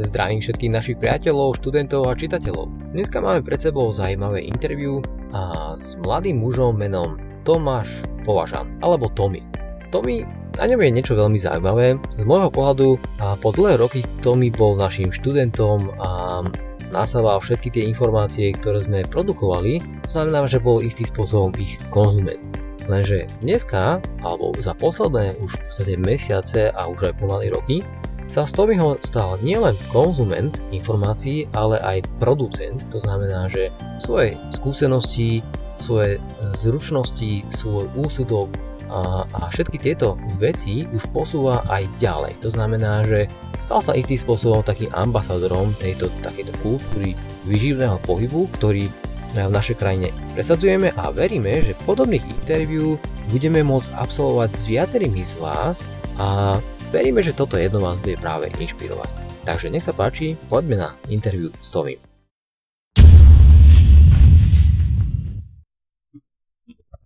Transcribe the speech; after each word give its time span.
Zdravím 0.00 0.40
všetkých 0.40 0.72
našich 0.72 0.96
priateľov, 0.96 1.60
študentov 1.60 2.08
a 2.08 2.16
čitateľov. 2.16 2.96
Dneska 2.96 3.20
máme 3.20 3.44
pred 3.44 3.60
sebou 3.60 3.92
zaujímavé 3.92 4.48
interview 4.48 5.04
a 5.36 5.76
s 5.76 5.92
mladým 6.00 6.40
mužom 6.40 6.80
menom 6.80 7.20
Tomáš 7.44 8.00
Považan, 8.24 8.80
alebo 8.80 9.12
Tommy. 9.12 9.44
Tommy, 9.92 10.24
na 10.56 10.64
ňom 10.64 10.80
je 10.80 10.96
niečo 10.96 11.12
veľmi 11.20 11.36
zaujímavé. 11.36 12.00
Z 12.16 12.24
môjho 12.24 12.48
pohľadu 12.48 12.96
a 13.20 13.36
po 13.36 13.52
dlhé 13.52 13.76
roky 13.76 14.00
Tommy 14.24 14.48
bol 14.48 14.72
našim 14.72 15.12
študentom 15.12 15.92
a 16.00 16.40
nasával 16.88 17.36
všetky 17.36 17.68
tie 17.68 17.84
informácie, 17.84 18.56
ktoré 18.56 18.80
sme 18.80 19.04
produkovali, 19.04 19.84
to 20.00 20.08
znamená, 20.08 20.48
že 20.48 20.64
bol 20.64 20.80
istým 20.80 21.12
spôsobom 21.12 21.52
ich 21.60 21.76
konzument. 21.92 22.40
Lenže 22.88 23.28
dneska, 23.44 24.00
alebo 24.24 24.56
za 24.56 24.72
posledné 24.72 25.36
už 25.44 25.54
v 25.54 25.62
podstate 25.68 25.94
mesiace 26.00 26.72
a 26.72 26.88
už 26.88 27.12
aj 27.12 27.20
pomaly 27.20 27.52
roky, 27.52 27.84
sa 28.30 28.46
z 28.46 28.54
Tommyho 28.54 28.94
stal 29.02 29.42
nielen 29.42 29.74
konzument 29.90 30.54
informácií, 30.70 31.50
ale 31.50 31.82
aj 31.82 32.06
producent. 32.22 32.78
To 32.94 33.02
znamená, 33.02 33.50
že 33.50 33.74
svoje 33.98 34.38
skúsenosti, 34.54 35.42
svoje 35.82 36.22
zručnosti, 36.54 37.42
svoj 37.50 37.90
úsudok 37.98 38.54
a, 38.86 39.26
a 39.26 39.50
všetky 39.50 39.82
tieto 39.82 40.14
veci 40.38 40.86
už 40.94 41.10
posúva 41.10 41.66
aj 41.66 41.90
ďalej. 41.98 42.38
To 42.46 42.54
znamená, 42.54 43.02
že 43.02 43.26
stal 43.58 43.82
sa 43.82 43.98
istým 43.98 44.18
spôsobom 44.18 44.62
takým 44.62 44.94
ambasadorom 44.94 45.74
tejto 45.82 46.06
takéto 46.22 46.54
kultúry 46.62 47.18
vyživného 47.50 47.98
pohybu, 48.06 48.46
ktorý 48.54 48.86
v 49.30 49.38
našej 49.46 49.78
krajine 49.78 50.10
presadzujeme 50.34 50.90
a 50.98 51.14
veríme, 51.14 51.62
že 51.62 51.78
podobných 51.86 52.22
interviú 52.26 52.98
budeme 53.30 53.62
môcť 53.62 53.94
absolvovať 53.94 54.50
s 54.58 54.64
viacerými 54.66 55.22
z 55.22 55.34
vás 55.38 55.86
a 56.18 56.58
veríme, 56.90 57.22
že 57.22 57.30
toto 57.30 57.54
jedno 57.54 57.78
vás 57.78 57.94
bude 58.02 58.18
práve 58.18 58.50
inšpirovať. 58.58 59.10
Takže 59.46 59.70
nech 59.70 59.86
sa 59.86 59.94
páči, 59.94 60.34
poďme 60.50 60.76
na 60.76 60.90
interviu 61.06 61.54
s 61.62 61.70
Tomím. 61.70 62.02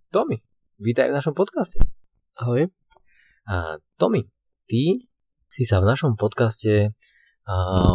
Tomi, 0.09 0.41
vítaj 0.81 1.13
v 1.13 1.17
našom 1.21 1.37
podcaste. 1.37 1.85
Ahoj. 2.41 2.73
A 3.45 3.77
Tomi, 4.01 4.25
ty 4.65 5.05
si 5.53 5.63
sa 5.69 5.77
v 5.79 5.87
našom 5.87 6.17
podcaste 6.17 6.97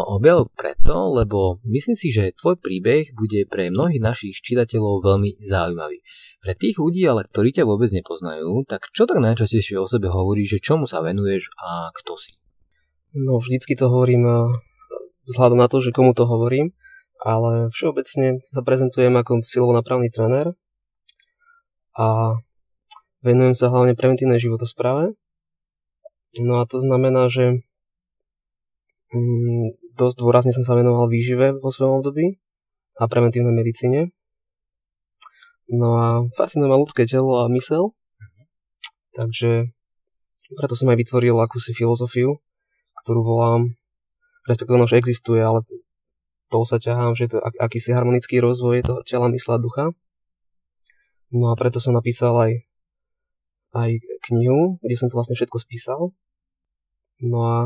objavil 0.06 0.46
preto, 0.54 1.10
lebo 1.10 1.58
myslím 1.66 1.98
si, 1.98 2.14
že 2.14 2.30
tvoj 2.38 2.62
príbeh 2.62 3.10
bude 3.18 3.50
pre 3.50 3.74
mnohých 3.74 3.98
našich 3.98 4.38
čitateľov 4.38 5.02
veľmi 5.02 5.42
zaujímavý. 5.42 6.06
Pre 6.38 6.54
tých 6.54 6.78
ľudí, 6.78 7.02
ale 7.02 7.26
ktorí 7.26 7.50
ťa 7.50 7.66
vôbec 7.66 7.90
nepoznajú, 7.90 8.62
tak 8.70 8.86
čo 8.94 9.10
tak 9.10 9.18
najčastejšie 9.18 9.74
o 9.74 9.90
sebe 9.90 10.06
hovoríš, 10.06 10.58
že 10.58 10.64
čomu 10.70 10.86
sa 10.86 11.02
venuješ 11.02 11.50
a 11.58 11.90
kto 11.90 12.14
si? 12.14 12.38
No 13.10 13.42
vždycky 13.42 13.74
to 13.74 13.90
hovorím 13.90 14.22
eh, 14.22 14.38
vzhľadom 15.26 15.58
na 15.58 15.66
to, 15.66 15.82
že 15.82 15.90
komu 15.90 16.14
to 16.14 16.30
hovorím, 16.30 16.70
ale 17.18 17.74
všeobecne 17.74 18.38
sa 18.46 18.62
prezentujem 18.62 19.12
ako 19.18 19.42
silovo-napravný 19.42 20.14
tréner 20.14 20.54
a 21.98 22.38
venujem 23.26 23.58
sa 23.58 23.66
hlavne 23.66 23.98
preventívnej 23.98 24.38
životospráve. 24.38 25.18
No 26.38 26.62
a 26.62 26.64
to 26.70 26.78
znamená, 26.78 27.26
že 27.26 27.66
Mm, 29.10 29.74
dosť 29.98 30.16
dôrazne 30.22 30.54
som 30.54 30.62
sa 30.62 30.78
venoval 30.78 31.10
výžive 31.10 31.58
vo 31.58 31.74
svojom 31.74 31.98
období 31.98 32.38
a 33.02 33.10
preventívnej 33.10 33.50
medicíne. 33.50 34.14
No 35.70 35.98
a 35.98 36.06
fascinuje 36.38 36.70
ma 36.70 36.78
ľudské 36.78 37.06
telo 37.10 37.42
a 37.42 37.50
mysel. 37.50 37.94
Takže 39.18 39.70
preto 40.54 40.74
som 40.78 40.90
aj 40.90 40.98
vytvoril 40.98 41.34
akúsi 41.38 41.74
filozofiu, 41.74 42.38
ktorú 43.02 43.22
volám, 43.22 43.74
respektíve 44.46 44.82
už 44.82 44.98
existuje, 44.98 45.42
ale 45.42 45.66
tou 46.50 46.66
sa 46.66 46.82
ťahám, 46.82 47.14
že 47.14 47.30
to 47.30 47.38
akýsi 47.38 47.94
harmonický 47.94 48.42
rozvoj 48.42 48.82
toho 48.82 49.00
tela, 49.06 49.30
mysla 49.30 49.62
ducha. 49.62 49.94
No 51.30 51.50
a 51.50 51.54
preto 51.54 51.78
som 51.78 51.94
napísal 51.94 52.34
aj, 52.34 52.52
aj 53.74 53.90
knihu, 54.30 54.82
kde 54.82 54.94
som 54.98 55.06
to 55.06 55.14
vlastne 55.14 55.38
všetko 55.38 55.62
spísal. 55.62 56.10
No 57.22 57.38
a 57.46 57.56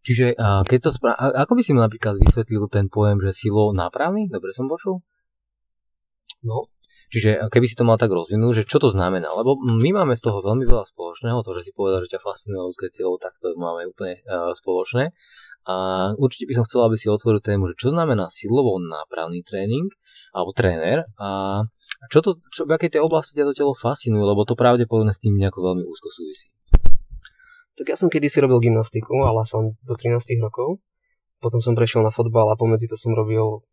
Čiže 0.00 0.32
keď 0.40 0.78
to 0.80 0.90
spra- 0.96 1.16
ako 1.16 1.52
by 1.56 1.62
si 1.64 1.76
mi 1.76 1.80
napríklad 1.84 2.16
vysvetlil 2.16 2.66
ten 2.72 2.88
pojem, 2.88 3.20
že 3.20 3.36
silo 3.36 3.76
nápravný? 3.76 4.32
Dobre 4.32 4.56
som 4.56 4.64
počul? 4.64 5.04
No. 6.40 6.72
Čiže 7.10 7.50
keby 7.50 7.66
si 7.66 7.74
to 7.74 7.82
mal 7.82 7.98
tak 7.98 8.14
rozvinúť, 8.14 8.62
že 8.62 8.64
čo 8.70 8.78
to 8.78 8.86
znamená? 8.86 9.34
Lebo 9.34 9.58
my 9.58 9.90
máme 9.90 10.14
z 10.14 10.30
toho 10.30 10.38
veľmi 10.46 10.62
veľa 10.62 10.86
spoločného, 10.86 11.42
to, 11.42 11.58
že 11.58 11.66
si 11.66 11.72
povedal, 11.74 12.06
že 12.06 12.14
ťa 12.14 12.22
fascinuje 12.22 12.70
ľudské 12.70 12.86
telo, 12.94 13.18
tak 13.18 13.34
to 13.42 13.50
máme 13.58 13.90
úplne 13.90 14.22
uh, 14.30 14.54
spoločné. 14.54 15.10
A 15.66 15.74
určite 16.16 16.46
by 16.46 16.54
som 16.62 16.64
chcel, 16.70 16.86
aby 16.86 16.94
si 16.94 17.10
otvoril 17.10 17.42
tému, 17.42 17.66
že 17.66 17.74
čo 17.74 17.90
znamená 17.90 18.30
silovo 18.30 18.78
nápravný 18.78 19.42
tréning, 19.42 19.90
alebo 20.30 20.54
tréner 20.54 21.02
a 21.18 21.60
čo 22.08 22.22
to, 22.22 22.38
čo, 22.54 22.64
v 22.64 22.78
akej 22.78 22.96
tej 22.96 23.02
oblasti 23.02 23.34
ťa 23.34 23.50
to 23.50 23.58
telo 23.58 23.74
fascinuje, 23.74 24.22
lebo 24.22 24.46
to 24.46 24.54
pravdepodobne 24.54 25.10
s 25.10 25.18
tým 25.18 25.34
nejako 25.34 25.66
veľmi 25.66 25.84
úzko 25.84 26.08
súvisí. 26.14 26.54
Tak 27.78 27.86
ja 27.92 27.96
som 27.96 28.10
kedysi 28.10 28.42
robil 28.42 28.70
gymnastiku, 28.70 29.22
ale 29.22 29.46
som 29.46 29.76
do 29.84 29.94
13 29.94 30.22
rokov. 30.42 30.82
Potom 31.40 31.64
som 31.64 31.72
prešiel 31.72 32.04
na 32.04 32.12
fotbal 32.12 32.52
a 32.52 32.58
pomedzi 32.58 32.90
to 32.90 32.98
som 32.98 33.16
robil 33.16 33.64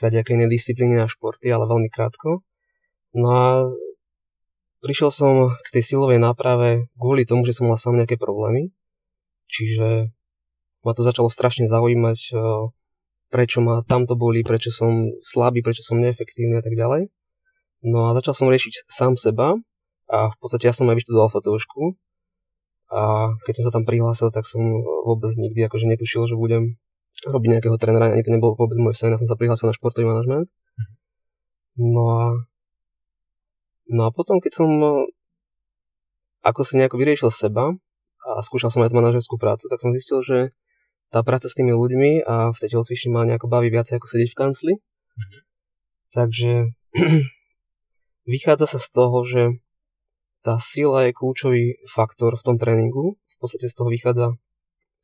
kadejaké 0.00 0.34
iné 0.34 0.48
disciplíny 0.48 0.98
a 0.98 1.10
športy, 1.10 1.52
ale 1.52 1.68
veľmi 1.68 1.92
krátko. 1.92 2.40
No 3.12 3.26
a 3.28 3.44
prišiel 4.80 5.12
som 5.12 5.52
k 5.52 5.68
tej 5.78 5.94
silovej 5.94 6.18
náprave 6.18 6.88
kvôli 6.96 7.28
tomu, 7.28 7.44
že 7.44 7.54
som 7.54 7.68
mal 7.68 7.76
sám 7.76 8.00
nejaké 8.00 8.16
problémy. 8.16 8.72
Čiže 9.52 10.08
ma 10.82 10.92
to 10.96 11.04
začalo 11.04 11.28
strašne 11.28 11.68
zaujímať, 11.68 12.18
eh, 12.32 12.40
prečo 13.28 13.60
ma 13.60 13.84
tamto 13.84 14.16
boli, 14.16 14.40
prečo 14.42 14.72
som 14.72 15.12
slabý, 15.20 15.60
prečo 15.60 15.84
som 15.84 16.00
neefektívny 16.00 16.58
a 16.58 16.64
tak 16.64 16.74
ďalej. 16.74 17.12
No 17.82 18.10
a 18.10 18.14
začal 18.16 18.34
som 18.34 18.48
riešiť 18.48 18.86
sám 18.86 19.18
seba 19.18 19.58
a 20.08 20.30
v 20.30 20.36
podstate 20.38 20.70
ja 20.70 20.74
som 20.74 20.88
aj 20.90 21.02
vyštudoval 21.02 21.30
fotošku 21.30 21.98
a 22.92 23.32
keď 23.48 23.52
som 23.56 23.64
sa 23.68 23.72
tam 23.72 23.88
prihlásil, 23.88 24.28
tak 24.28 24.44
som 24.44 24.60
vôbec 25.08 25.32
nikdy 25.40 25.64
akože 25.64 25.88
netušil, 25.88 26.28
že 26.28 26.36
budem 26.36 26.76
robiť 27.24 27.48
nejakého 27.58 27.76
trénera, 27.80 28.12
ani 28.12 28.20
to 28.20 28.34
nebol 28.34 28.52
vôbec 28.52 28.76
môj 28.76 28.92
sen, 28.92 29.12
ja 29.12 29.20
som 29.20 29.28
sa 29.28 29.38
prihlásil 29.38 29.72
na 29.72 29.76
športový 29.76 30.04
manažment. 30.04 30.52
No 31.80 32.02
a, 32.12 32.24
no 33.88 34.02
a 34.04 34.10
potom, 34.12 34.44
keď 34.44 34.52
som 34.60 34.68
ako 36.42 36.60
si 36.66 36.76
nejako 36.76 36.98
vyriešil 36.98 37.30
seba 37.30 37.72
a 38.26 38.30
skúšal 38.42 38.68
som 38.68 38.82
aj 38.82 38.90
tú 38.90 38.98
manažerskú 38.98 39.38
prácu, 39.38 39.70
tak 39.70 39.80
som 39.80 39.94
zistil, 39.94 40.20
že 40.20 40.38
tá 41.08 41.22
práca 41.22 41.46
s 41.46 41.56
tými 41.56 41.72
ľuďmi 41.72 42.26
a 42.26 42.50
v 42.50 42.60
tej 42.60 42.76
telocvični 42.76 43.12
ma 43.14 43.28
nejako 43.28 43.46
baví 43.46 43.70
viacej 43.70 44.00
ako 44.00 44.06
sedieť 44.08 44.30
v 44.32 44.38
kancli. 44.38 44.72
Mm-hmm. 44.76 45.40
Takže 46.12 46.52
vychádza 48.32 48.66
sa 48.66 48.78
z 48.80 48.88
toho, 48.90 49.18
že 49.22 49.61
tá 50.42 50.58
sila 50.58 51.06
je 51.06 51.14
kľúčový 51.14 51.86
faktor 51.86 52.34
v 52.34 52.42
tom 52.42 52.56
tréningu. 52.58 53.14
V 53.16 53.36
podstate 53.38 53.70
z 53.70 53.74
toho 53.78 53.90
vychádza 53.90 54.34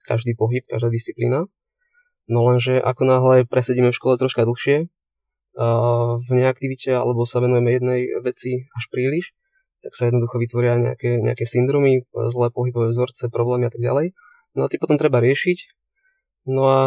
každý 0.07 0.35
pohyb, 0.35 0.67
každá 0.67 0.91
disciplína. 0.91 1.47
No 2.29 2.45
lenže 2.45 2.77
ako 2.83 3.03
náhle 3.09 3.37
presedíme 3.49 3.89
v 3.89 3.99
škole 3.99 4.21
troška 4.21 4.45
dlhšie, 4.45 4.91
v 6.19 6.29
neaktivite 6.31 6.95
alebo 6.95 7.27
sa 7.27 7.43
venujeme 7.43 7.73
jednej 7.73 8.01
veci 8.23 8.69
až 8.79 8.85
príliš, 8.93 9.35
tak 9.83 9.95
sa 9.99 10.07
jednoducho 10.07 10.39
vytvoria 10.39 10.79
nejaké, 10.79 11.19
nejaké 11.19 11.47
syndromy, 11.49 12.07
zlé 12.15 12.51
pohybové 12.55 12.95
vzorce, 12.95 13.27
problémy 13.33 13.67
a 13.67 13.73
tak 13.73 13.83
ďalej. 13.83 14.15
No 14.55 14.67
a 14.67 14.71
tie 14.71 14.79
potom 14.79 14.99
treba 14.99 15.19
riešiť. 15.19 15.59
No 16.51 16.63
a 16.69 16.81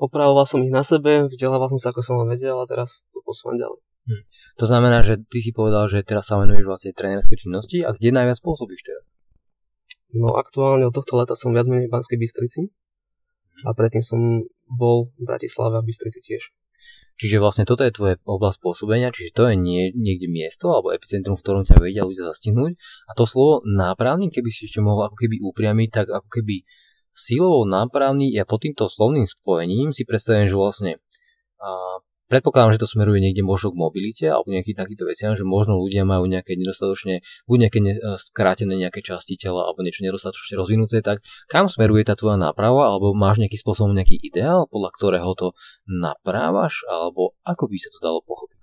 opravoval 0.00 0.44
som 0.48 0.64
ich 0.64 0.72
na 0.72 0.84
sebe, 0.84 1.28
vzdelával 1.28 1.68
som 1.72 1.80
sa 1.80 1.92
ako 1.92 2.00
som 2.00 2.16
len 2.20 2.32
vedel 2.32 2.56
a 2.56 2.68
teraz 2.68 3.04
to 3.12 3.20
posúvam 3.24 3.60
ďalej. 3.60 3.80
Hm. 4.06 4.22
To 4.62 4.64
znamená, 4.70 5.02
že 5.02 5.18
ty 5.18 5.42
si 5.42 5.50
povedal, 5.50 5.90
že 5.90 6.06
teraz 6.06 6.30
sa 6.30 6.38
venuješ 6.38 6.64
vlastne 6.66 6.94
trénerskej 6.94 7.38
činnosti 7.42 7.82
a 7.82 7.90
kde 7.90 8.14
najviac 8.14 8.38
pôsobíš 8.38 8.86
teraz? 8.86 9.06
No 10.14 10.38
aktuálne 10.38 10.86
od 10.86 10.94
tohto 10.94 11.18
leta 11.18 11.34
som 11.34 11.50
viac 11.50 11.66
menej 11.66 11.90
v 11.90 11.94
Banskej 11.98 12.18
Bystrici 12.18 12.70
a 13.66 13.74
predtým 13.74 14.06
som 14.06 14.46
bol 14.70 15.10
v 15.18 15.22
Bratislave 15.26 15.78
a 15.78 15.82
Bystrici 15.82 16.22
tiež. 16.22 16.54
Čiže 17.16 17.40
vlastne 17.40 17.64
toto 17.64 17.82
je 17.82 17.90
tvoje 17.90 18.14
oblasť 18.22 18.58
pôsobenia, 18.60 19.08
čiže 19.08 19.32
to 19.32 19.48
je 19.48 19.56
nie, 19.56 19.88
niekde 19.96 20.28
miesto 20.28 20.70
alebo 20.70 20.92
epicentrum, 20.92 21.34
v 21.34 21.42
ktorom 21.42 21.62
ťa 21.64 21.80
vedia 21.80 22.04
ľudia 22.04 22.28
zastihnúť. 22.28 22.76
A 23.08 23.12
to 23.16 23.24
slovo 23.24 23.64
nápravný, 23.64 24.28
keby 24.28 24.52
si 24.52 24.68
ešte 24.68 24.84
mohol 24.84 25.08
ako 25.08 25.16
keby 25.24 25.40
upriamiť, 25.40 25.88
tak 25.90 26.06
ako 26.12 26.28
keby 26.28 26.62
sílovou 27.16 27.64
nápravný, 27.64 28.28
ja 28.30 28.44
pod 28.44 28.68
týmto 28.68 28.92
slovným 28.92 29.24
spojením 29.24 29.96
si 29.96 30.04
predstavujem, 30.04 30.46
že 30.46 30.56
vlastne 30.60 30.92
a, 31.56 32.04
Predpokladám, 32.26 32.74
že 32.74 32.82
to 32.82 32.90
smeruje 32.90 33.22
niekde 33.22 33.46
možno 33.46 33.70
k 33.70 33.78
mobilite 33.78 34.26
alebo 34.26 34.50
nejakým 34.50 34.74
takýmto 34.74 35.06
veciam, 35.06 35.38
že 35.38 35.46
možno 35.46 35.78
ľudia 35.78 36.02
majú 36.02 36.26
nejaké 36.26 36.58
nedostatočne, 36.58 37.22
buď 37.46 37.56
nejaké 37.62 37.78
ne, 37.78 37.94
e, 37.94 38.18
skrátené 38.18 38.74
nejaké 38.74 38.98
časti 38.98 39.38
tela 39.38 39.62
alebo 39.62 39.86
niečo 39.86 40.02
nedostatočne 40.02 40.58
rozvinuté, 40.58 41.06
tak 41.06 41.22
kam 41.46 41.70
smeruje 41.70 42.02
tá 42.02 42.18
tvoja 42.18 42.34
náprava 42.34 42.90
alebo 42.90 43.14
máš 43.14 43.38
nejaký 43.38 43.62
spôsob, 43.62 43.94
nejaký 43.94 44.18
ideál, 44.18 44.66
podľa 44.66 44.90
ktorého 44.98 45.30
to 45.38 45.54
naprávaš 45.86 46.82
alebo 46.90 47.38
ako 47.46 47.70
by 47.70 47.78
sa 47.78 47.94
to 47.94 47.98
dalo 48.02 48.18
pochopiť? 48.26 48.58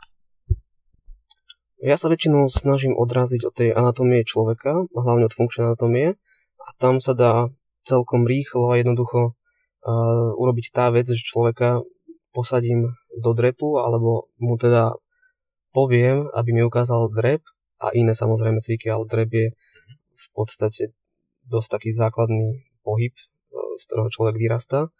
Ja 1.83 1.95
sa 1.95 2.11
väčšinou 2.11 2.51
snažím 2.51 2.99
odraziť 2.99 3.47
od 3.47 3.53
tej 3.55 3.69
anatómie 3.71 4.27
človeka, 4.27 4.91
hlavne 4.91 5.27
od 5.27 5.35
funkčnej 5.35 5.71
anatómie 5.71 6.19
a 6.59 6.67
tam 6.79 6.99
sa 6.99 7.15
dá 7.15 7.47
celkom 7.87 8.27
rýchlo 8.27 8.71
a 8.71 8.79
jednoducho 8.79 9.35
uh, 9.35 10.31
urobiť 10.35 10.71
tá 10.71 10.91
vec, 10.95 11.07
že 11.11 11.19
človeka 11.19 11.83
posadím 12.31 12.95
do 13.17 13.31
drepu, 13.33 13.77
alebo 13.77 14.31
mu 14.41 14.57
teda 14.57 14.97
poviem, 15.73 16.29
aby 16.33 16.49
mi 16.53 16.61
ukázal 16.65 17.09
drep 17.09 17.41
a 17.81 17.91
iné 17.91 18.13
samozrejme 18.13 18.61
cviky, 18.61 18.87
ale 18.87 19.09
drep 19.09 19.29
je 19.33 19.47
v 20.13 20.27
podstate 20.31 20.93
dosť 21.49 21.69
taký 21.79 21.89
základný 21.91 22.63
pohyb, 22.85 23.11
uh, 23.11 23.75
z 23.75 23.83
ktorého 23.89 24.09
človek 24.13 24.39
vyrastá. 24.39 24.93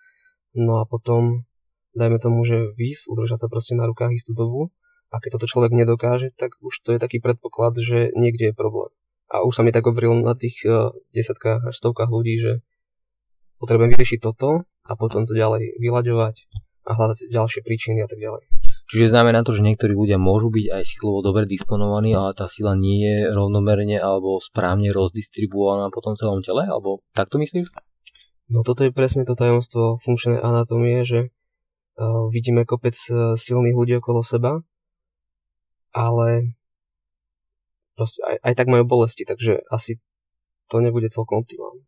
No 0.58 0.82
a 0.82 0.84
potom, 0.84 1.48
dajme 1.96 2.20
tomu, 2.20 2.44
že 2.44 2.74
vys, 2.76 3.08
udržať 3.08 3.46
sa 3.46 3.48
proste 3.48 3.74
na 3.78 3.88
rukách 3.88 4.18
istú 4.18 4.36
dobu 4.36 4.74
a 5.14 5.22
keď 5.22 5.40
toto 5.40 5.48
človek 5.50 5.72
nedokáže, 5.72 6.34
tak 6.34 6.58
už 6.60 6.74
to 6.84 6.98
je 6.98 7.00
taký 7.00 7.22
predpoklad, 7.22 7.78
že 7.80 8.12
niekde 8.18 8.52
je 8.52 8.56
problém. 8.58 8.92
A 9.32 9.42
už 9.42 9.62
sa 9.62 9.64
mi 9.66 9.74
tak 9.74 9.86
hovorilo 9.86 10.20
na 10.20 10.34
tých 10.34 10.62
uh, 10.66 10.92
desatkách 11.16 11.70
až 11.72 11.76
stovkách 11.78 12.12
ľudí, 12.12 12.42
že 12.42 12.52
potrebujem 13.62 13.96
vyriešiť 13.96 14.20
toto 14.20 14.68
a 14.84 14.92
potom 15.00 15.24
to 15.24 15.32
ďalej 15.32 15.80
vyľaďovať 15.80 16.36
a 16.84 16.92
hľadať 16.94 17.32
ďalšie 17.32 17.62
príčiny 17.64 18.04
a 18.04 18.08
tak 18.08 18.20
ďalej. 18.20 18.44
Čiže 18.92 19.16
znamená 19.16 19.48
to, 19.48 19.56
že 19.56 19.64
niektorí 19.64 19.96
ľudia 19.96 20.20
môžu 20.20 20.52
byť 20.52 20.68
aj 20.76 20.84
silovo 20.84 21.24
dobre 21.24 21.48
disponovaní, 21.48 22.12
ale 22.12 22.36
tá 22.36 22.52
sila 22.52 22.76
nie 22.76 23.00
je 23.00 23.32
rovnomerne 23.32 23.96
alebo 23.96 24.44
správne 24.44 24.92
rozdistribuovaná 24.92 25.88
po 25.90 26.04
tom 26.04 26.20
celom 26.20 26.44
tele? 26.44 26.68
Alebo 26.68 27.00
tak 27.16 27.32
to 27.32 27.40
myslíš? 27.40 27.72
No 28.52 28.62
toto 28.68 28.84
je 28.84 28.92
presne 28.92 29.24
to 29.24 29.40
tajomstvo 29.40 29.96
funkčnej 29.98 30.44
anatómie, 30.44 31.08
že 31.08 31.32
uh, 31.96 32.28
vidíme 32.28 32.68
kopec 32.68 32.94
uh, 33.10 33.40
silných 33.40 33.74
ľudí 33.74 33.94
okolo 34.04 34.20
seba, 34.20 34.60
ale 35.96 36.60
proste 37.96 38.20
aj, 38.26 38.36
aj 38.44 38.54
tak 38.54 38.68
majú 38.68 38.84
bolesti, 38.84 39.24
takže 39.24 39.64
asi 39.72 40.04
to 40.68 40.84
nebude 40.84 41.08
celkom 41.08 41.46
optimálne. 41.46 41.86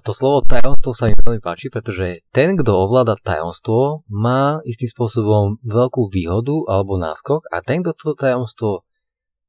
To 0.00 0.12
slovo 0.16 0.40
tajomstvo 0.48 0.96
sa 0.96 1.10
mi 1.10 1.18
veľmi 1.18 1.44
páči, 1.44 1.68
pretože 1.68 2.24
ten, 2.32 2.56
kto 2.56 2.72
ovláda 2.72 3.12
tajomstvo, 3.20 4.08
má 4.08 4.64
istým 4.64 4.88
spôsobom 4.88 5.60
veľkú 5.60 6.08
výhodu 6.08 6.64
alebo 6.72 6.96
náskok 6.96 7.52
a 7.52 7.60
ten, 7.60 7.84
kto 7.84 7.92
toto 7.92 8.14
tajomstvo 8.24 8.80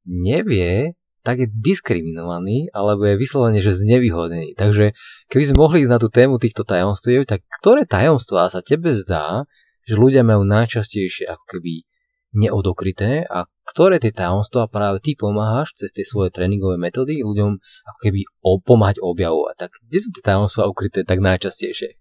nevie, 0.04 1.00
tak 1.24 1.40
je 1.40 1.48
diskriminovaný 1.48 2.68
alebo 2.76 3.08
je 3.08 3.16
vyslovene, 3.16 3.64
že 3.64 3.72
znevýhodnený. 3.72 4.52
Takže 4.60 4.92
keby 5.32 5.44
sme 5.48 5.56
mohli 5.56 5.88
ísť 5.88 5.92
na 5.96 6.00
tú 6.02 6.12
tému 6.12 6.36
týchto 6.36 6.68
tajomstiev, 6.68 7.24
tak 7.24 7.40
ktoré 7.64 7.88
tajomstvá 7.88 8.52
sa 8.52 8.60
tebe 8.60 8.92
zdá, 8.92 9.48
že 9.88 9.96
ľudia 9.96 10.20
majú 10.20 10.44
najčastejšie 10.44 11.24
ako 11.24 11.44
keby 11.56 11.88
neodokryté 12.34 13.24
a 13.30 13.46
ktoré 13.64 13.96
tie 14.02 14.12
tajomstvá 14.12 14.68
práve 14.68 15.00
ty 15.00 15.16
pomáhaš 15.16 15.72
cez 15.78 15.94
tie 15.94 16.04
svoje 16.04 16.34
tréningové 16.34 16.76
metódy 16.76 17.24
ľuďom 17.24 17.56
ako 17.62 17.98
keby 18.02 18.20
pomáhať 18.66 19.00
objavovať. 19.00 19.54
Tak 19.56 19.70
kde 19.88 19.98
sú 20.02 20.08
tie 20.12 20.22
tajomstvá 20.22 20.68
ukryté 20.68 21.06
tak 21.06 21.22
najčastejšie? 21.22 21.96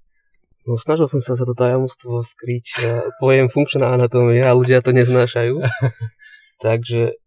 No 0.63 0.80
snažil 0.80 1.12
som 1.12 1.19
sa 1.19 1.35
za 1.35 1.44
to 1.44 1.51
tajomstvo 1.56 2.24
skryť 2.24 2.80
pojem 3.19 3.51
funkčná 3.51 3.91
anatómia 3.91 4.47
a 4.47 4.56
ľudia 4.56 4.80
to 4.80 4.95
neznášajú. 4.95 5.59
takže, 6.65 7.19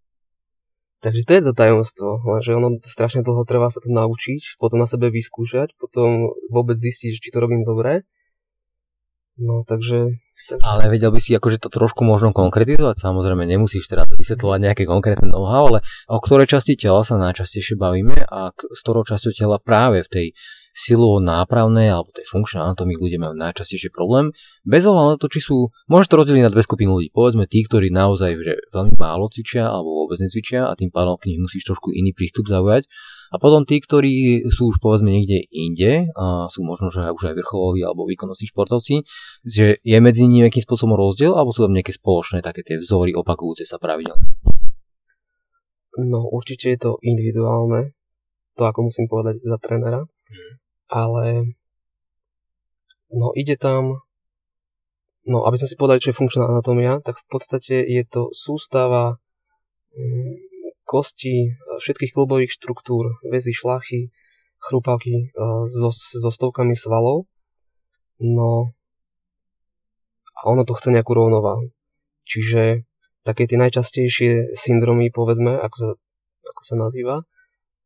takže 1.05 1.23
to 1.29 1.33
je 1.37 1.43
to 1.45 1.53
tajomstvo, 1.53 2.09
že 2.41 2.57
ono 2.57 2.81
strašne 2.81 3.21
dlho 3.21 3.45
trvá 3.45 3.69
sa 3.69 3.85
to 3.85 3.93
naučiť, 3.93 4.57
potom 4.57 4.81
na 4.81 4.89
sebe 4.89 5.13
vyskúšať, 5.13 5.77
potom 5.77 6.33
vôbec 6.49 6.81
zistiť, 6.81 7.13
či 7.21 7.29
to 7.29 7.39
robím 7.45 7.61
dobre. 7.61 8.09
No 9.37 9.69
Takže... 9.69 10.26
Ale 10.63 10.87
vedel 10.93 11.11
by 11.11 11.19
si 11.19 11.35
akože 11.35 11.59
to 11.59 11.69
trošku 11.73 12.07
možno 12.07 12.31
konkretizovať, 12.31 13.03
samozrejme 13.03 13.49
nemusíš 13.49 13.91
teraz 13.91 14.07
vysvetľovať 14.07 14.59
nejaké 14.63 14.85
konkrétne 14.87 15.27
know-how, 15.27 15.75
ale 15.75 15.81
o 16.07 16.23
ktorej 16.23 16.47
časti 16.47 16.79
tela 16.79 17.03
sa 17.03 17.19
najčastejšie 17.19 17.75
bavíme 17.75 18.23
a 18.31 18.55
s 18.55 18.81
ktorou 18.87 19.03
časťou 19.03 19.33
tela 19.35 19.59
práve 19.59 20.07
v 20.07 20.11
tej 20.13 20.27
silovo 20.77 21.25
nápravnej 21.25 21.89
alebo 21.89 22.13
tej 22.13 22.29
funkčnej 22.29 22.61
anatomii 22.61 23.01
ľudia 23.01 23.17
majú 23.17 23.35
najčastejšie 23.41 23.89
problém. 23.89 24.37
Bez 24.61 24.85
ohľadu 24.85 25.09
na 25.09 25.17
to, 25.17 25.33
či 25.33 25.41
sú, 25.41 25.73
môžeš 25.89 26.13
to 26.13 26.19
rozdeliť 26.21 26.45
na 26.45 26.53
dve 26.53 26.61
skupiny 26.61 26.93
ľudí. 26.93 27.09
Povedzme 27.17 27.49
tí, 27.49 27.65
ktorí 27.65 27.89
naozaj 27.89 28.37
že 28.37 28.55
veľmi 28.77 29.01
málo 29.01 29.33
cvičia 29.33 29.73
alebo 29.73 30.05
vôbec 30.05 30.21
necvičia 30.21 30.69
a 30.69 30.77
tým 30.77 30.93
pádom 30.93 31.17
k 31.17 31.33
nich 31.33 31.41
musíš 31.41 31.65
trošku 31.65 31.97
iný 31.97 32.13
prístup 32.13 32.45
zaujať. 32.45 32.85
A 33.35 33.43
potom 33.43 33.67
tí, 33.67 33.83
ktorí 33.83 34.47
sú 34.49 34.71
už 34.71 34.79
povedzme 34.79 35.11
niekde 35.11 35.43
inde, 35.51 36.07
a 36.15 36.47
sú 36.47 36.63
možno 36.63 36.95
že 36.95 37.11
už 37.11 37.33
aj 37.33 37.35
vrcholoví 37.35 37.83
alebo 37.83 38.07
výkonnostní 38.07 38.47
športovci, 38.51 39.03
že 39.43 39.83
je 39.83 39.99
medzi 39.99 40.25
nimi 40.25 40.47
nejakým 40.47 40.63
spôsobom 40.63 40.95
rozdiel 40.95 41.35
alebo 41.35 41.51
sú 41.51 41.67
tam 41.67 41.75
nejaké 41.75 41.91
spoločné 41.91 42.41
také 42.41 42.63
tie 42.63 42.79
vzory 42.79 43.13
opakujúce 43.13 43.67
sa 43.67 43.83
pravidelne? 43.83 44.39
No 45.97 46.29
určite 46.29 46.71
je 46.71 46.79
to 46.79 46.93
individuálne, 47.01 47.97
to 48.55 48.63
ako 48.69 48.93
musím 48.93 49.09
povedať 49.09 49.41
za 49.41 49.57
trénera, 49.57 50.05
hmm. 50.05 50.53
ale 50.93 51.25
no 53.11 53.33
ide 53.33 53.57
tam, 53.57 54.05
no 55.25 55.39
aby 55.49 55.57
sme 55.57 55.69
si 55.73 55.77
povedali, 55.81 56.03
čo 56.05 56.13
je 56.13 56.19
funkčná 56.21 56.45
anatómia, 56.47 57.01
tak 57.01 57.17
v 57.17 57.27
podstate 57.33 57.81
je 57.81 58.03
to 58.05 58.29
sústava 58.31 59.17
mm, 59.97 60.46
kosti, 60.87 61.59
všetkých 61.83 62.15
klubových 62.15 62.55
štruktúr, 62.55 63.19
väzy, 63.27 63.51
šlachy, 63.51 64.15
chrupavky 64.63 65.35
so, 65.67 65.91
so 65.93 66.31
stovkami 66.31 66.79
svalov. 66.79 67.27
No 68.23 68.73
a 70.37 70.41
ono 70.47 70.63
to 70.63 70.79
chce 70.79 70.95
nejakú 70.95 71.13
rovnováhu. 71.17 71.73
Čiže 72.27 72.87
také 73.27 73.51
tie 73.51 73.59
najčastejšie 73.59 74.55
syndromy, 74.55 75.11
povedzme, 75.11 75.59
ako 75.59 75.77
sa, 75.77 75.89
ako 76.47 76.63
sa 76.63 76.75
nazýva, 76.79 77.17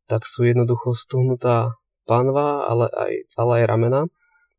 tak 0.05 0.27
sú 0.27 0.43
jednoducho 0.43 0.93
stuhnutá 0.93 1.79
pánva, 2.03 2.67
ale 2.67 2.85
aj, 2.91 3.13
ale 3.39 3.51
aj 3.61 3.65
ramena, 3.65 4.01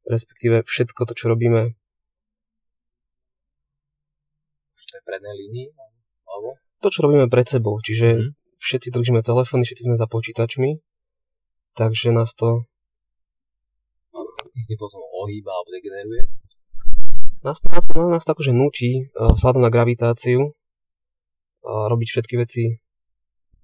respektíve 0.09 0.65
všetko 0.65 1.05
to, 1.07 1.13
čo 1.13 1.29
robíme 1.31 1.77
v 4.73 4.85
tej 4.89 5.03
prednej 5.05 5.35
línii? 5.37 5.69
Alebo? 6.27 6.62
To, 6.83 6.91
čo 6.91 7.07
robíme 7.07 7.31
pred 7.31 7.47
sebou. 7.47 7.79
Čiže 7.79 8.09
mm. 8.19 8.59
všetci 8.59 8.89
držíme 8.91 9.23
telefóny, 9.23 9.63
všetci 9.63 9.87
sme 9.87 9.97
za 9.97 10.11
počítačmi, 10.11 10.83
takže 11.79 12.11
nás 12.11 12.35
to 12.35 12.67
istým 14.53 14.77
spôsobom 14.77 15.09
ohýba 15.25 15.49
alebo 15.55 15.71
degeneruje. 15.73 16.29
Nás, 17.43 17.59
nás, 17.67 17.85
nás, 17.91 18.23
to 18.23 18.33
akože 18.37 18.53
nutí 18.55 19.11
uh, 19.19 19.35
vzhľadom 19.35 19.67
na 19.67 19.71
gravitáciu 19.73 20.53
uh, 20.53 21.87
robiť 21.91 22.09
všetky 22.13 22.35
veci 22.39 22.79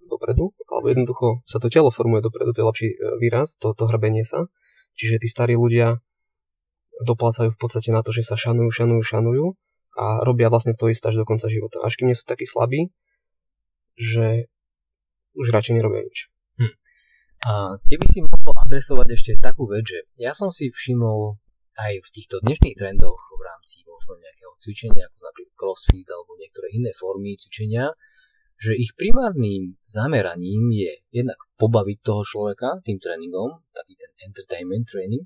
dopredu, 0.09 0.51
alebo 0.73 0.87
jednoducho 0.89 1.27
sa 1.45 1.61
to 1.61 1.69
telo 1.69 1.93
formuje 1.93 2.25
dopredu, 2.25 2.51
to 2.57 2.65
je 2.65 2.67
lepší 2.67 2.89
uh, 2.97 3.21
výraz, 3.23 3.55
to, 3.61 3.77
to 3.77 3.87
hrbenie 3.87 4.27
sa. 4.27 4.51
Čiže 4.99 5.23
tí 5.23 5.29
starí 5.31 5.55
ľudia 5.55 6.03
doplácajú 7.07 7.55
v 7.55 7.61
podstate 7.61 7.95
na 7.95 8.03
to, 8.03 8.11
že 8.11 8.27
sa 8.27 8.35
šanujú, 8.35 8.67
šanujú, 8.75 9.03
šanujú 9.05 9.45
a 9.95 10.27
robia 10.27 10.51
vlastne 10.51 10.75
to 10.75 10.91
isté 10.91 11.15
až 11.15 11.23
do 11.23 11.27
konca 11.29 11.47
života. 11.47 11.79
Až 11.87 12.03
kým 12.03 12.11
nie 12.11 12.19
sú 12.19 12.27
takí 12.27 12.51
slabí, 12.51 12.91
že 13.99 14.47
už 15.35 15.51
radšej 15.51 15.75
nerobia 15.75 16.07
nič. 16.07 16.31
Hm. 16.63 16.75
A 17.47 17.53
keby 17.87 18.07
si 18.07 18.19
mohol 18.23 18.55
adresovať 18.67 19.07
ešte 19.15 19.33
takú 19.39 19.67
vec, 19.71 19.87
že 19.87 20.07
ja 20.19 20.35
som 20.35 20.51
si 20.51 20.71
všimol 20.71 21.39
aj 21.79 22.03
v 22.03 22.09
týchto 22.11 22.43
dnešných 22.43 22.75
trendoch 22.75 23.23
v 23.39 23.43
rámci 23.47 23.87
možno 23.87 24.19
nejakého 24.19 24.55
cvičenia, 24.59 25.07
ako 25.07 25.19
napríklad 25.23 25.55
crossfit 25.55 26.09
alebo 26.11 26.35
niektoré 26.35 26.75
iné 26.75 26.91
formy 26.91 27.39
cvičenia, 27.39 27.95
že 28.59 28.75
ich 28.75 28.91
primárnym 28.99 29.79
zameraním 29.87 30.75
je 30.75 30.93
jednak 31.15 31.39
pobaviť 31.63 31.99
toho 32.03 32.27
človeka 32.27 32.83
tým 32.83 32.99
tréningom, 32.99 33.63
taký 33.71 33.95
ten 33.95 34.11
entertainment 34.27 34.91
training, 34.91 35.23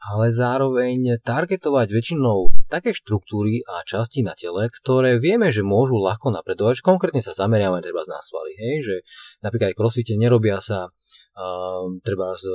ale 0.00 0.32
zároveň 0.32 1.20
targetovať 1.20 1.92
väčšinou 1.92 2.48
také 2.72 2.96
štruktúry 2.96 3.60
a 3.68 3.84
časti 3.84 4.24
na 4.24 4.32
tele, 4.32 4.72
ktoré 4.72 5.20
vieme, 5.20 5.52
že 5.52 5.60
môžu 5.60 6.00
ľahko 6.00 6.32
napredovať. 6.32 6.80
Konkrétne 6.80 7.20
sa 7.20 7.36
zameriavame 7.36 7.84
treba 7.84 8.00
na 8.08 8.16
svaly, 8.24 8.56
hej? 8.56 8.74
že 8.80 8.96
napríklad 9.44 9.72
aj 9.72 9.76
crossfite 9.76 10.16
nerobia 10.16 10.56
sa 10.64 10.88
uh, 10.88 11.84
treba 12.00 12.32
z, 12.32 12.48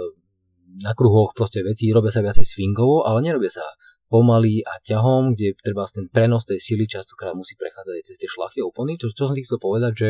na 0.82 0.98
kruhoch 0.98 1.38
proste 1.38 1.62
veci, 1.62 1.94
robia 1.94 2.10
sa 2.10 2.26
viacej 2.26 2.46
swingovo, 2.46 3.06
ale 3.06 3.22
nerobia 3.22 3.54
sa 3.54 3.66
pomaly 4.10 4.66
a 4.66 4.82
ťahom, 4.82 5.38
kde 5.38 5.58
treba 5.62 5.86
ten 5.90 6.10
prenos 6.10 6.50
tej 6.50 6.58
sily 6.62 6.90
častokrát 6.90 7.38
musí 7.38 7.54
prechádzať 7.58 8.06
cez 8.06 8.18
tie 8.18 8.30
šlachy 8.30 8.62
a 8.62 8.70
opony. 8.70 8.98
Čo, 8.98 9.14
čo 9.14 9.30
som 9.30 9.38
chcel 9.38 9.62
povedať, 9.62 9.94
že 9.94 10.10